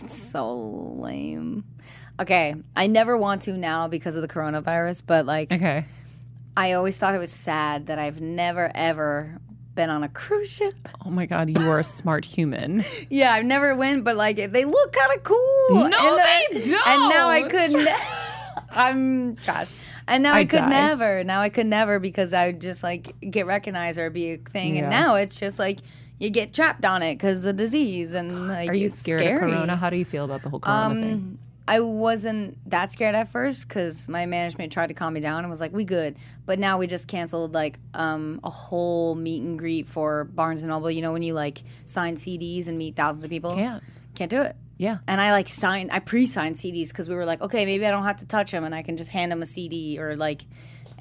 [0.00, 1.64] it's so lame.
[2.18, 5.84] Okay, I never want to now because of the coronavirus, but like Okay.
[6.56, 9.38] I always thought it was sad that I've never ever
[9.74, 10.74] been on a cruise ship.
[11.04, 12.84] Oh my God, you are a smart human.
[13.10, 15.38] Yeah, I've never went, but like they look kind of cool.
[15.70, 17.50] No, and, I- they And now I don't.
[17.50, 17.72] could.
[17.84, 17.96] Ne-
[18.70, 19.72] I'm gosh.
[20.08, 20.68] And now I, I could die.
[20.68, 21.24] never.
[21.24, 24.76] Now I could never because I would just like get recognized or be a thing.
[24.76, 24.82] Yeah.
[24.82, 25.78] And now it's just like
[26.18, 29.34] you get trapped on it because the disease and like Are you scared scary.
[29.52, 29.76] of Corona?
[29.76, 31.38] How do you feel about the whole Corona um, thing?
[31.66, 35.50] I wasn't that scared at first because my management tried to calm me down and
[35.50, 39.58] was like, "We good," but now we just canceled like um, a whole meet and
[39.58, 40.90] greet for Barnes and Noble.
[40.90, 43.54] You know when you like sign CDs and meet thousands of people?
[43.54, 43.82] Can't.
[44.14, 44.56] can't do it.
[44.82, 44.98] Yeah.
[45.06, 48.02] And I like signed, I pre-signed CDs because we were like, okay, maybe I don't
[48.02, 50.42] have to touch them and I can just hand them a CD or like,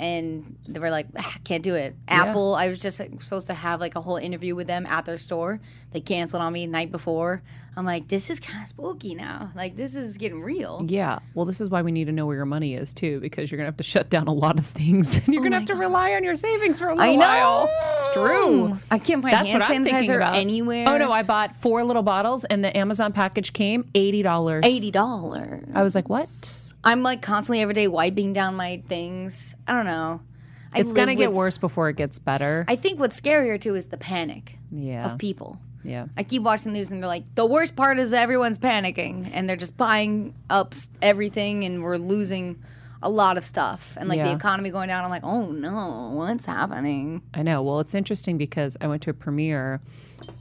[0.02, 1.96] and they were like, ah, can't do it.
[2.08, 5.06] Apple, I was just like, supposed to have like a whole interview with them at
[5.06, 5.60] their store.
[5.92, 7.44] They canceled on me the night before.
[7.78, 9.52] I'm like, this is kind of spooky now.
[9.56, 10.84] Like this is getting real.
[10.88, 11.20] Yeah.
[11.36, 13.58] Well, this is why we need to know where your money is too, because you're
[13.58, 16.14] gonna have to shut down a lot of things, and you're gonna have to rely
[16.14, 17.66] on your savings for a little I while.
[17.68, 17.96] know.
[17.98, 18.80] It's true.
[18.90, 20.86] I can't find That's hand what I'm thinking sanitizer anywhere.
[20.90, 24.66] Oh no, I bought four little bottles, and the Amazon package came eighty dollars.
[24.66, 25.70] eighty dollars.
[25.76, 26.28] I was like, what?
[26.84, 29.56] I'm like constantly every day wiping down my things.
[29.68, 30.22] I don't know.
[30.74, 32.66] I It's gonna get with- worse before it gets better.
[32.68, 35.06] I think what's scarier too is the panic yeah.
[35.12, 35.60] of people.
[35.84, 36.06] yeah.
[36.18, 39.50] I keep watching the news and they're like, the worst part is everyone's panicking and
[39.50, 42.62] they're just buying up everything and we're losing
[43.04, 45.04] a lot of stuff and like the economy going down.
[45.04, 47.24] I'm like, oh no, what's happening?
[47.34, 47.64] I know.
[47.64, 49.82] Well, it's interesting because I went to a premiere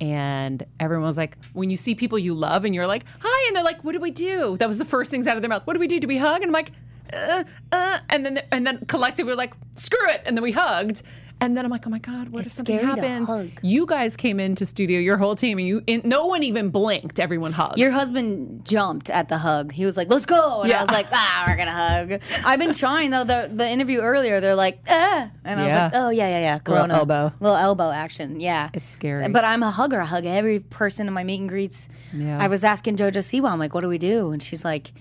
[0.01, 3.57] and everyone was like, when you see people you love and you're like, hi, and
[3.57, 4.57] they're like, what do we do?
[4.57, 5.67] That was the first things out of their mouth.
[5.67, 6.01] What do we do?
[6.01, 6.43] Do we hug?
[6.43, 6.73] And I'm like,
[7.13, 11.03] uh, uh, and then and then collectively we're like, screw it, and then we hugged.
[11.43, 13.31] And then I'm like, oh my god, what if something happens?
[13.63, 17.19] You guys came into studio, your whole team, and you, and no one even blinked.
[17.19, 17.79] Everyone hugged.
[17.79, 19.73] Your husband jumped at the hug.
[19.73, 20.61] He was like, let's go.
[20.63, 20.79] And Yeah.
[20.81, 22.21] I was like, ah, we're going to hug.
[22.45, 23.25] I've been trying though.
[23.25, 25.31] The, the interview earlier, they're like, ah.
[25.45, 26.55] And I was like, oh, yeah, yeah, yeah.
[26.57, 26.95] Little Corona.
[26.95, 27.33] elbow.
[27.41, 28.39] Little elbow action.
[28.41, 28.69] Yeah.
[28.75, 29.27] It's scary.
[29.31, 30.01] But I'm a hugger.
[30.01, 31.89] I hug every person in my meet and greets.
[32.13, 32.37] Yeah.
[32.39, 34.31] I was asking JoJo Siwa, I'm like, what do we do?
[34.33, 34.93] And she's like,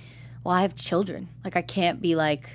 [0.45, 1.27] well, I have children.
[1.43, 2.49] Like, I can't be like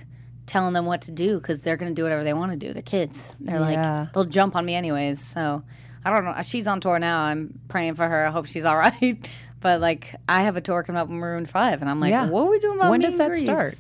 [0.47, 2.73] telling them what to do because they're going to do whatever they want to do.
[2.73, 3.33] They're kids.
[3.41, 4.01] They're Yeah.
[4.03, 5.21] like, they'll jump on me anyways.
[5.21, 5.63] So
[6.05, 6.35] I don't know.
[6.43, 7.21] She's on tour now.
[7.23, 8.27] I'm praying for her.
[8.27, 9.27] I hope she's all right.
[9.61, 11.81] But like, I have a tour coming up with Maroon 5.
[11.81, 12.29] And I'm like, Yeah.
[12.29, 13.75] what are we doing about When meet does and that start?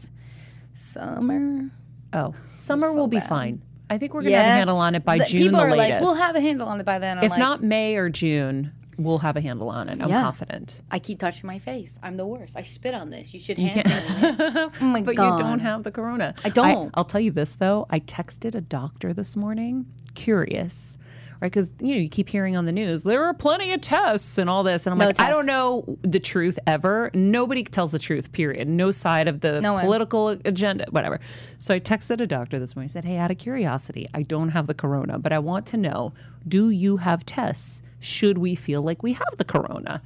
[0.72, 1.70] Summer.
[2.12, 3.62] oh, summer will be fine.
[3.90, 5.70] I think we're gonna have a handle on it by The- June, People the are
[5.70, 5.90] latest.
[5.90, 7.18] like, we'll have a handle on it by then.
[7.18, 10.01] I'm if like, not May or June, we'll have a handle on it.
[10.03, 10.22] I'm Yeah.
[10.22, 10.80] confident.
[10.90, 11.99] I keep touching my face.
[12.03, 12.57] I'm the worst.
[12.57, 13.32] I spit on this.
[13.34, 14.72] You should hand sanitize it.
[14.80, 15.38] Oh my But god!
[15.38, 16.34] you don't have the corona.
[16.45, 16.90] I don't.
[16.95, 17.86] I, will tell you this though.
[17.90, 20.97] I texted a doctor this morning, curious,
[21.40, 21.51] right?
[21.53, 24.49] Because you know you keep hearing on the news there are plenty of tests and
[24.49, 27.11] all this, and I'm No like, I don't know the truth ever.
[27.14, 28.32] Nobody tells the truth.
[28.32, 28.68] Period.
[28.68, 29.84] No side of the No one.
[29.84, 31.20] political agenda, whatever.
[31.59, 32.88] So I texted a doctor this morning.
[32.90, 35.76] I said, Hey, out of curiosity, I don't have the corona, but I want to
[35.76, 36.12] know:
[36.49, 37.82] Do you have tests?
[38.05, 40.02] Should we feel like we have the corona?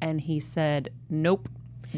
[0.00, 1.48] And he said, Nope.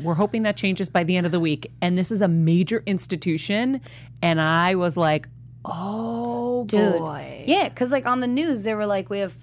[0.03, 1.70] We're hoping that changes by the end of the week.
[1.82, 3.82] And this is a major institution.
[4.22, 5.28] And I was like,
[5.66, 6.98] oh, Dude.
[6.98, 7.44] boy.
[7.46, 9.34] Yeah, because like on the news, they were like, we have.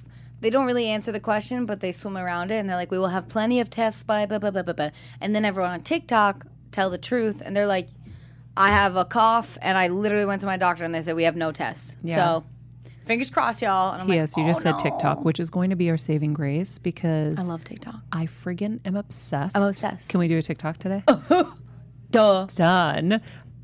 [0.42, 2.98] They don't really answer the question, but they swim around it, and they're like, we
[2.98, 4.90] will have plenty of tests by blah blah blah blah blah.
[5.20, 7.90] And then everyone on TikTok tell the truth, and they're like,
[8.56, 11.24] I have a cough, and I literally went to my doctor, and they said we
[11.26, 11.98] have no tests.
[12.04, 12.16] Yeah.
[12.16, 12.46] So,
[13.10, 13.92] fingers crossed, y'all.
[13.92, 15.90] And I'm like, Yes, you just "Oh, said no." TikTok, which is going to be
[15.90, 17.96] our saving grace because I love TikTok.
[18.12, 19.58] I friggin' am obsessed.
[19.58, 20.12] I'm obsessed.
[20.12, 21.04] Can we do a TikTok today?
[22.12, 22.46] Duh.
[22.56, 23.20] Done.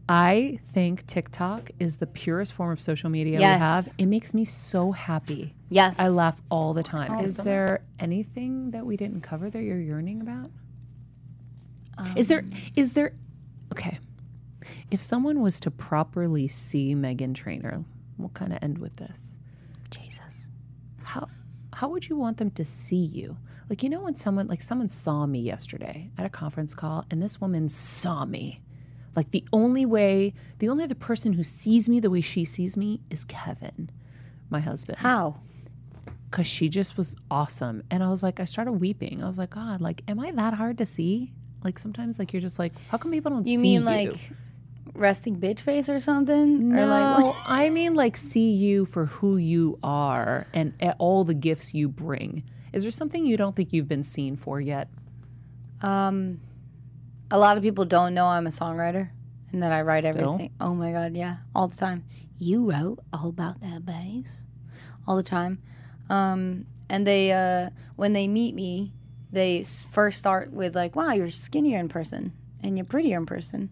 [0.09, 3.55] I think TikTok is the purest form of social media Yes.
[3.55, 3.87] we have.
[3.99, 5.53] It makes me so happy.
[5.69, 5.95] Yes.
[5.99, 7.23] I laugh all the time.
[7.23, 10.49] Is there anything that we didn't cover that you're yearning about?
[12.17, 12.51] is there um.
[12.75, 13.13] is there
[13.71, 13.99] okay.
[14.91, 17.83] If someone was to properly see Meghan Trainor,
[18.17, 19.39] we'll kind of end with this.
[19.89, 20.47] Jesus.
[21.03, 21.27] How
[21.73, 23.37] how would you want them to see you?
[23.69, 27.21] Like you know when someone like someone saw me yesterday at a conference call and
[27.21, 28.61] this woman saw me.
[29.15, 32.75] Like the only way, the only other person who sees me the way she sees
[32.75, 33.89] me is Kevin,
[34.49, 34.97] my husband.
[34.99, 35.37] How?
[36.29, 37.81] because she just was awesome.
[37.89, 39.23] And I was like, I started weeping.
[39.23, 41.31] I was like, God, like, am I that hard to see?
[41.63, 43.85] Like sometimes, like you're just like, how come people don't You see mean you?
[43.85, 44.19] like
[44.95, 46.69] resting bitch face or something?
[46.69, 51.23] No, Or like I mean like see you for who you are and a- all
[51.23, 52.43] the gifts you bring.
[52.73, 54.89] Is there something you don't think you've been seen for yet?
[55.81, 56.39] Um,
[57.31, 59.09] a lot of people don't know I'm a songwriter
[59.51, 60.21] and that I write Still?
[60.33, 60.51] everything.
[60.59, 62.03] Oh my god, yeah, all the time.
[62.37, 64.43] You wrote all about that bass,
[65.07, 65.61] all the time.
[66.09, 68.91] Um, and they, uh, when they meet me,
[69.31, 73.69] they first start with like, "Wow, you're skinnier in person and you're prettier in person,"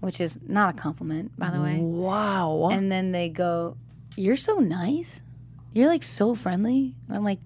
[0.00, 1.78] which is not a compliment, by the way.
[1.80, 2.68] Wow.
[2.72, 3.76] And then they go,
[4.16, 5.22] "You're so nice.
[5.72, 7.40] You're like so friendly." And I'm like,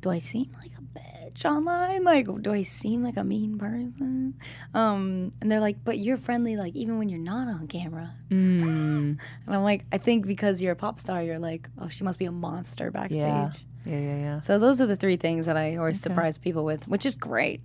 [0.00, 2.04] "Do I seem like a bitch online?
[2.04, 4.34] Like, do I seem like a mean person?"
[4.74, 9.18] Um, and they're like, "But you're friendly, like even when you're not on camera." Mm,
[9.46, 12.18] And I'm like, "I think because you're a pop star, you're like, oh, she must
[12.18, 13.50] be a monster backstage." yeah.
[13.84, 14.40] Yeah, yeah, yeah.
[14.40, 17.60] So those are the three things that I always surprise people with, which is great,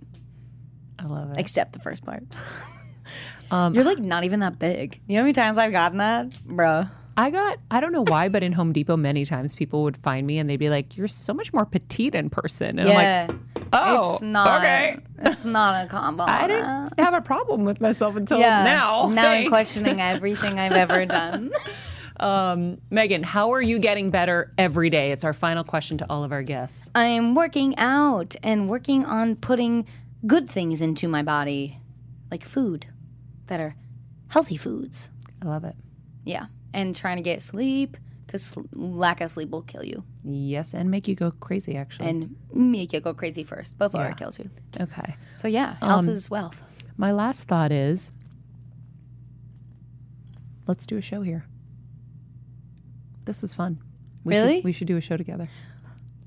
[0.98, 1.36] I love it.
[1.38, 2.24] except the first part.
[3.50, 5.00] Um, You're like not even that big.
[5.06, 6.86] You know how many times I've gotten that, bro?
[7.16, 10.24] I got, I don't know why, but in Home Depot, many times people would find
[10.24, 12.78] me and they'd be like, you're so much more petite in person.
[12.78, 13.26] And yeah.
[13.28, 14.60] I'm like, oh, it's not.
[14.60, 14.98] okay.
[15.18, 16.22] It's not a combo.
[16.28, 18.62] I didn't have a problem with myself until Yeah.
[18.62, 19.08] now.
[19.08, 21.50] Now I'm questioning everything I've ever done.
[22.20, 25.10] Um, Meghan, how are you getting better every day?
[25.10, 26.88] It's our final question to all of our guests.
[26.94, 29.86] I'm working out and working on putting
[30.24, 31.80] good things into my body,
[32.30, 32.86] like food
[33.48, 33.74] that are
[34.28, 35.10] healthy foods.
[35.42, 35.74] I love it.
[36.24, 36.46] Yeah.
[36.72, 37.96] And trying to get sleep
[38.26, 42.08] because lack of sleep will kill you Yes, and make you go crazy, actually.
[42.10, 44.10] and make you go crazy first before Yeah.
[44.10, 44.50] it kills you.
[44.78, 45.16] okay.
[45.34, 46.60] So, yeah, health Um, is wealth.
[46.98, 48.12] My last thought is
[50.66, 51.46] let's do a show here.
[53.24, 53.78] This was fun.
[54.24, 54.56] We Really?
[54.56, 55.48] Should, we should do a show together.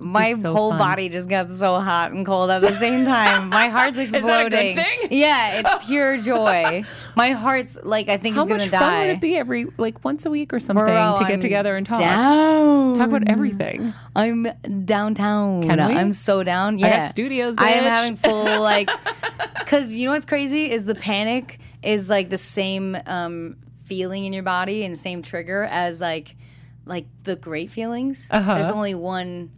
[0.02, 0.80] My so whole fun.
[0.80, 3.50] body just got so hot and cold at the same time.
[3.50, 4.78] My heart's that a good exploding.
[5.12, 6.84] Yeah, it's pure joy.
[7.16, 10.04] My heart's like I think How it's gonna much fun would it be every like
[10.04, 12.00] once a week or something Bro, to get I'm together and talk?
[12.00, 12.96] Down.
[12.96, 13.94] Talk about everything.
[14.16, 14.48] I'm
[14.86, 15.68] downtown.
[15.68, 15.96] Can we?
[15.96, 16.78] I'm so down.
[16.78, 16.88] Yeah.
[16.88, 18.90] I got studios, I am having full like,
[19.60, 24.34] because you know what's crazy is the panic is like the same um, feeling in
[24.34, 26.36] your body and same trigger as like,
[26.86, 28.28] like the great feelings.
[28.32, 28.56] Uh-huh.
[28.56, 29.52] There's only one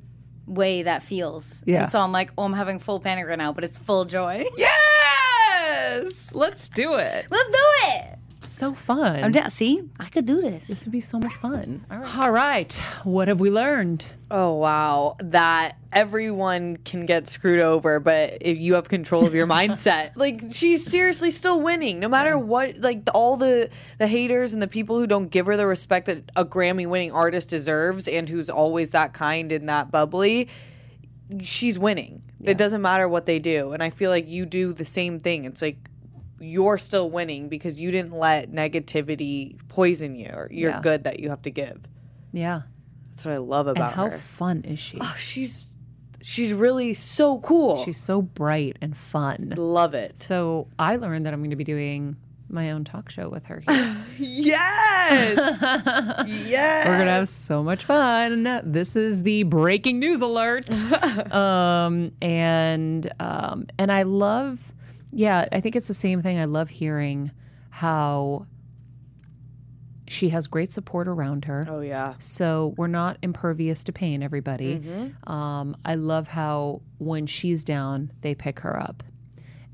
[0.48, 1.64] way that feels.
[1.66, 1.84] Yeah.
[1.84, 4.46] And so I'm like, oh, I'm having full panic right now, but it's full joy.
[4.58, 7.28] Yes, let's do it.
[7.32, 8.13] Let's do it.
[8.54, 9.24] So fun.
[9.24, 9.50] I'm down.
[9.50, 10.68] See, I could do this.
[10.68, 11.88] this would be so much fun.
[11.90, 12.18] All right.
[12.20, 12.74] All right.
[13.04, 14.06] What have we learned?
[14.30, 19.48] Oh wow, that everyone can get screwed over, but if you have control of your
[19.58, 22.78] mindset, like she's seriously still winning, no matter what.
[22.78, 26.30] Like all the the haters and the people who don't give her the respect that
[26.36, 30.48] a Grammy winning artist deserves, and who's always that kind and that bubbly,
[31.42, 32.22] she's winning.
[32.44, 35.46] It doesn't matter what they do, and I feel like you do the same thing.
[35.46, 35.90] It's like
[36.44, 40.82] you're still winning because you didn't let negativity poison you, or you're Yeah.
[40.82, 41.80] good that you have to give.
[42.32, 42.64] Yeah.
[43.12, 44.98] That's what I love And about how her How fun is she?
[45.00, 45.68] oh, she's
[46.22, 47.84] she's really so cool.
[47.86, 49.54] She's so bright and fun.
[49.58, 50.18] Love it.
[50.20, 52.16] So I learned that I'm going to be doing
[52.50, 53.62] my own talk show with her.
[53.68, 53.98] Here.
[54.20, 55.58] Yes.
[56.48, 56.88] yes.
[56.88, 58.62] We're gonna have so much fun.
[58.64, 60.68] This is the breaking news alert,
[61.34, 64.60] um, and um, and I love,
[65.14, 66.40] yeah, I think it's the same thing.
[66.40, 67.32] I love hearing
[67.70, 68.48] how
[70.08, 71.66] she has great support around her.
[71.70, 72.16] Oh yeah.
[72.20, 74.74] So we're not impervious to pain, everybody.
[75.26, 79.04] Um, I love how when she's down, they pick her up.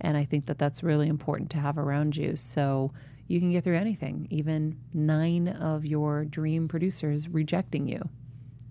[0.01, 2.35] And I think that that's really important to have around you.
[2.35, 2.93] So
[3.27, 8.07] you can get through anything, even nine of your dream producers rejecting you.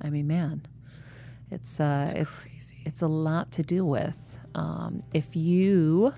[0.01, 0.67] I mean, man,
[1.51, 2.49] it's uh, it's
[2.85, 4.15] it's a lot to deal with.
[4.55, 6.15] Um, if you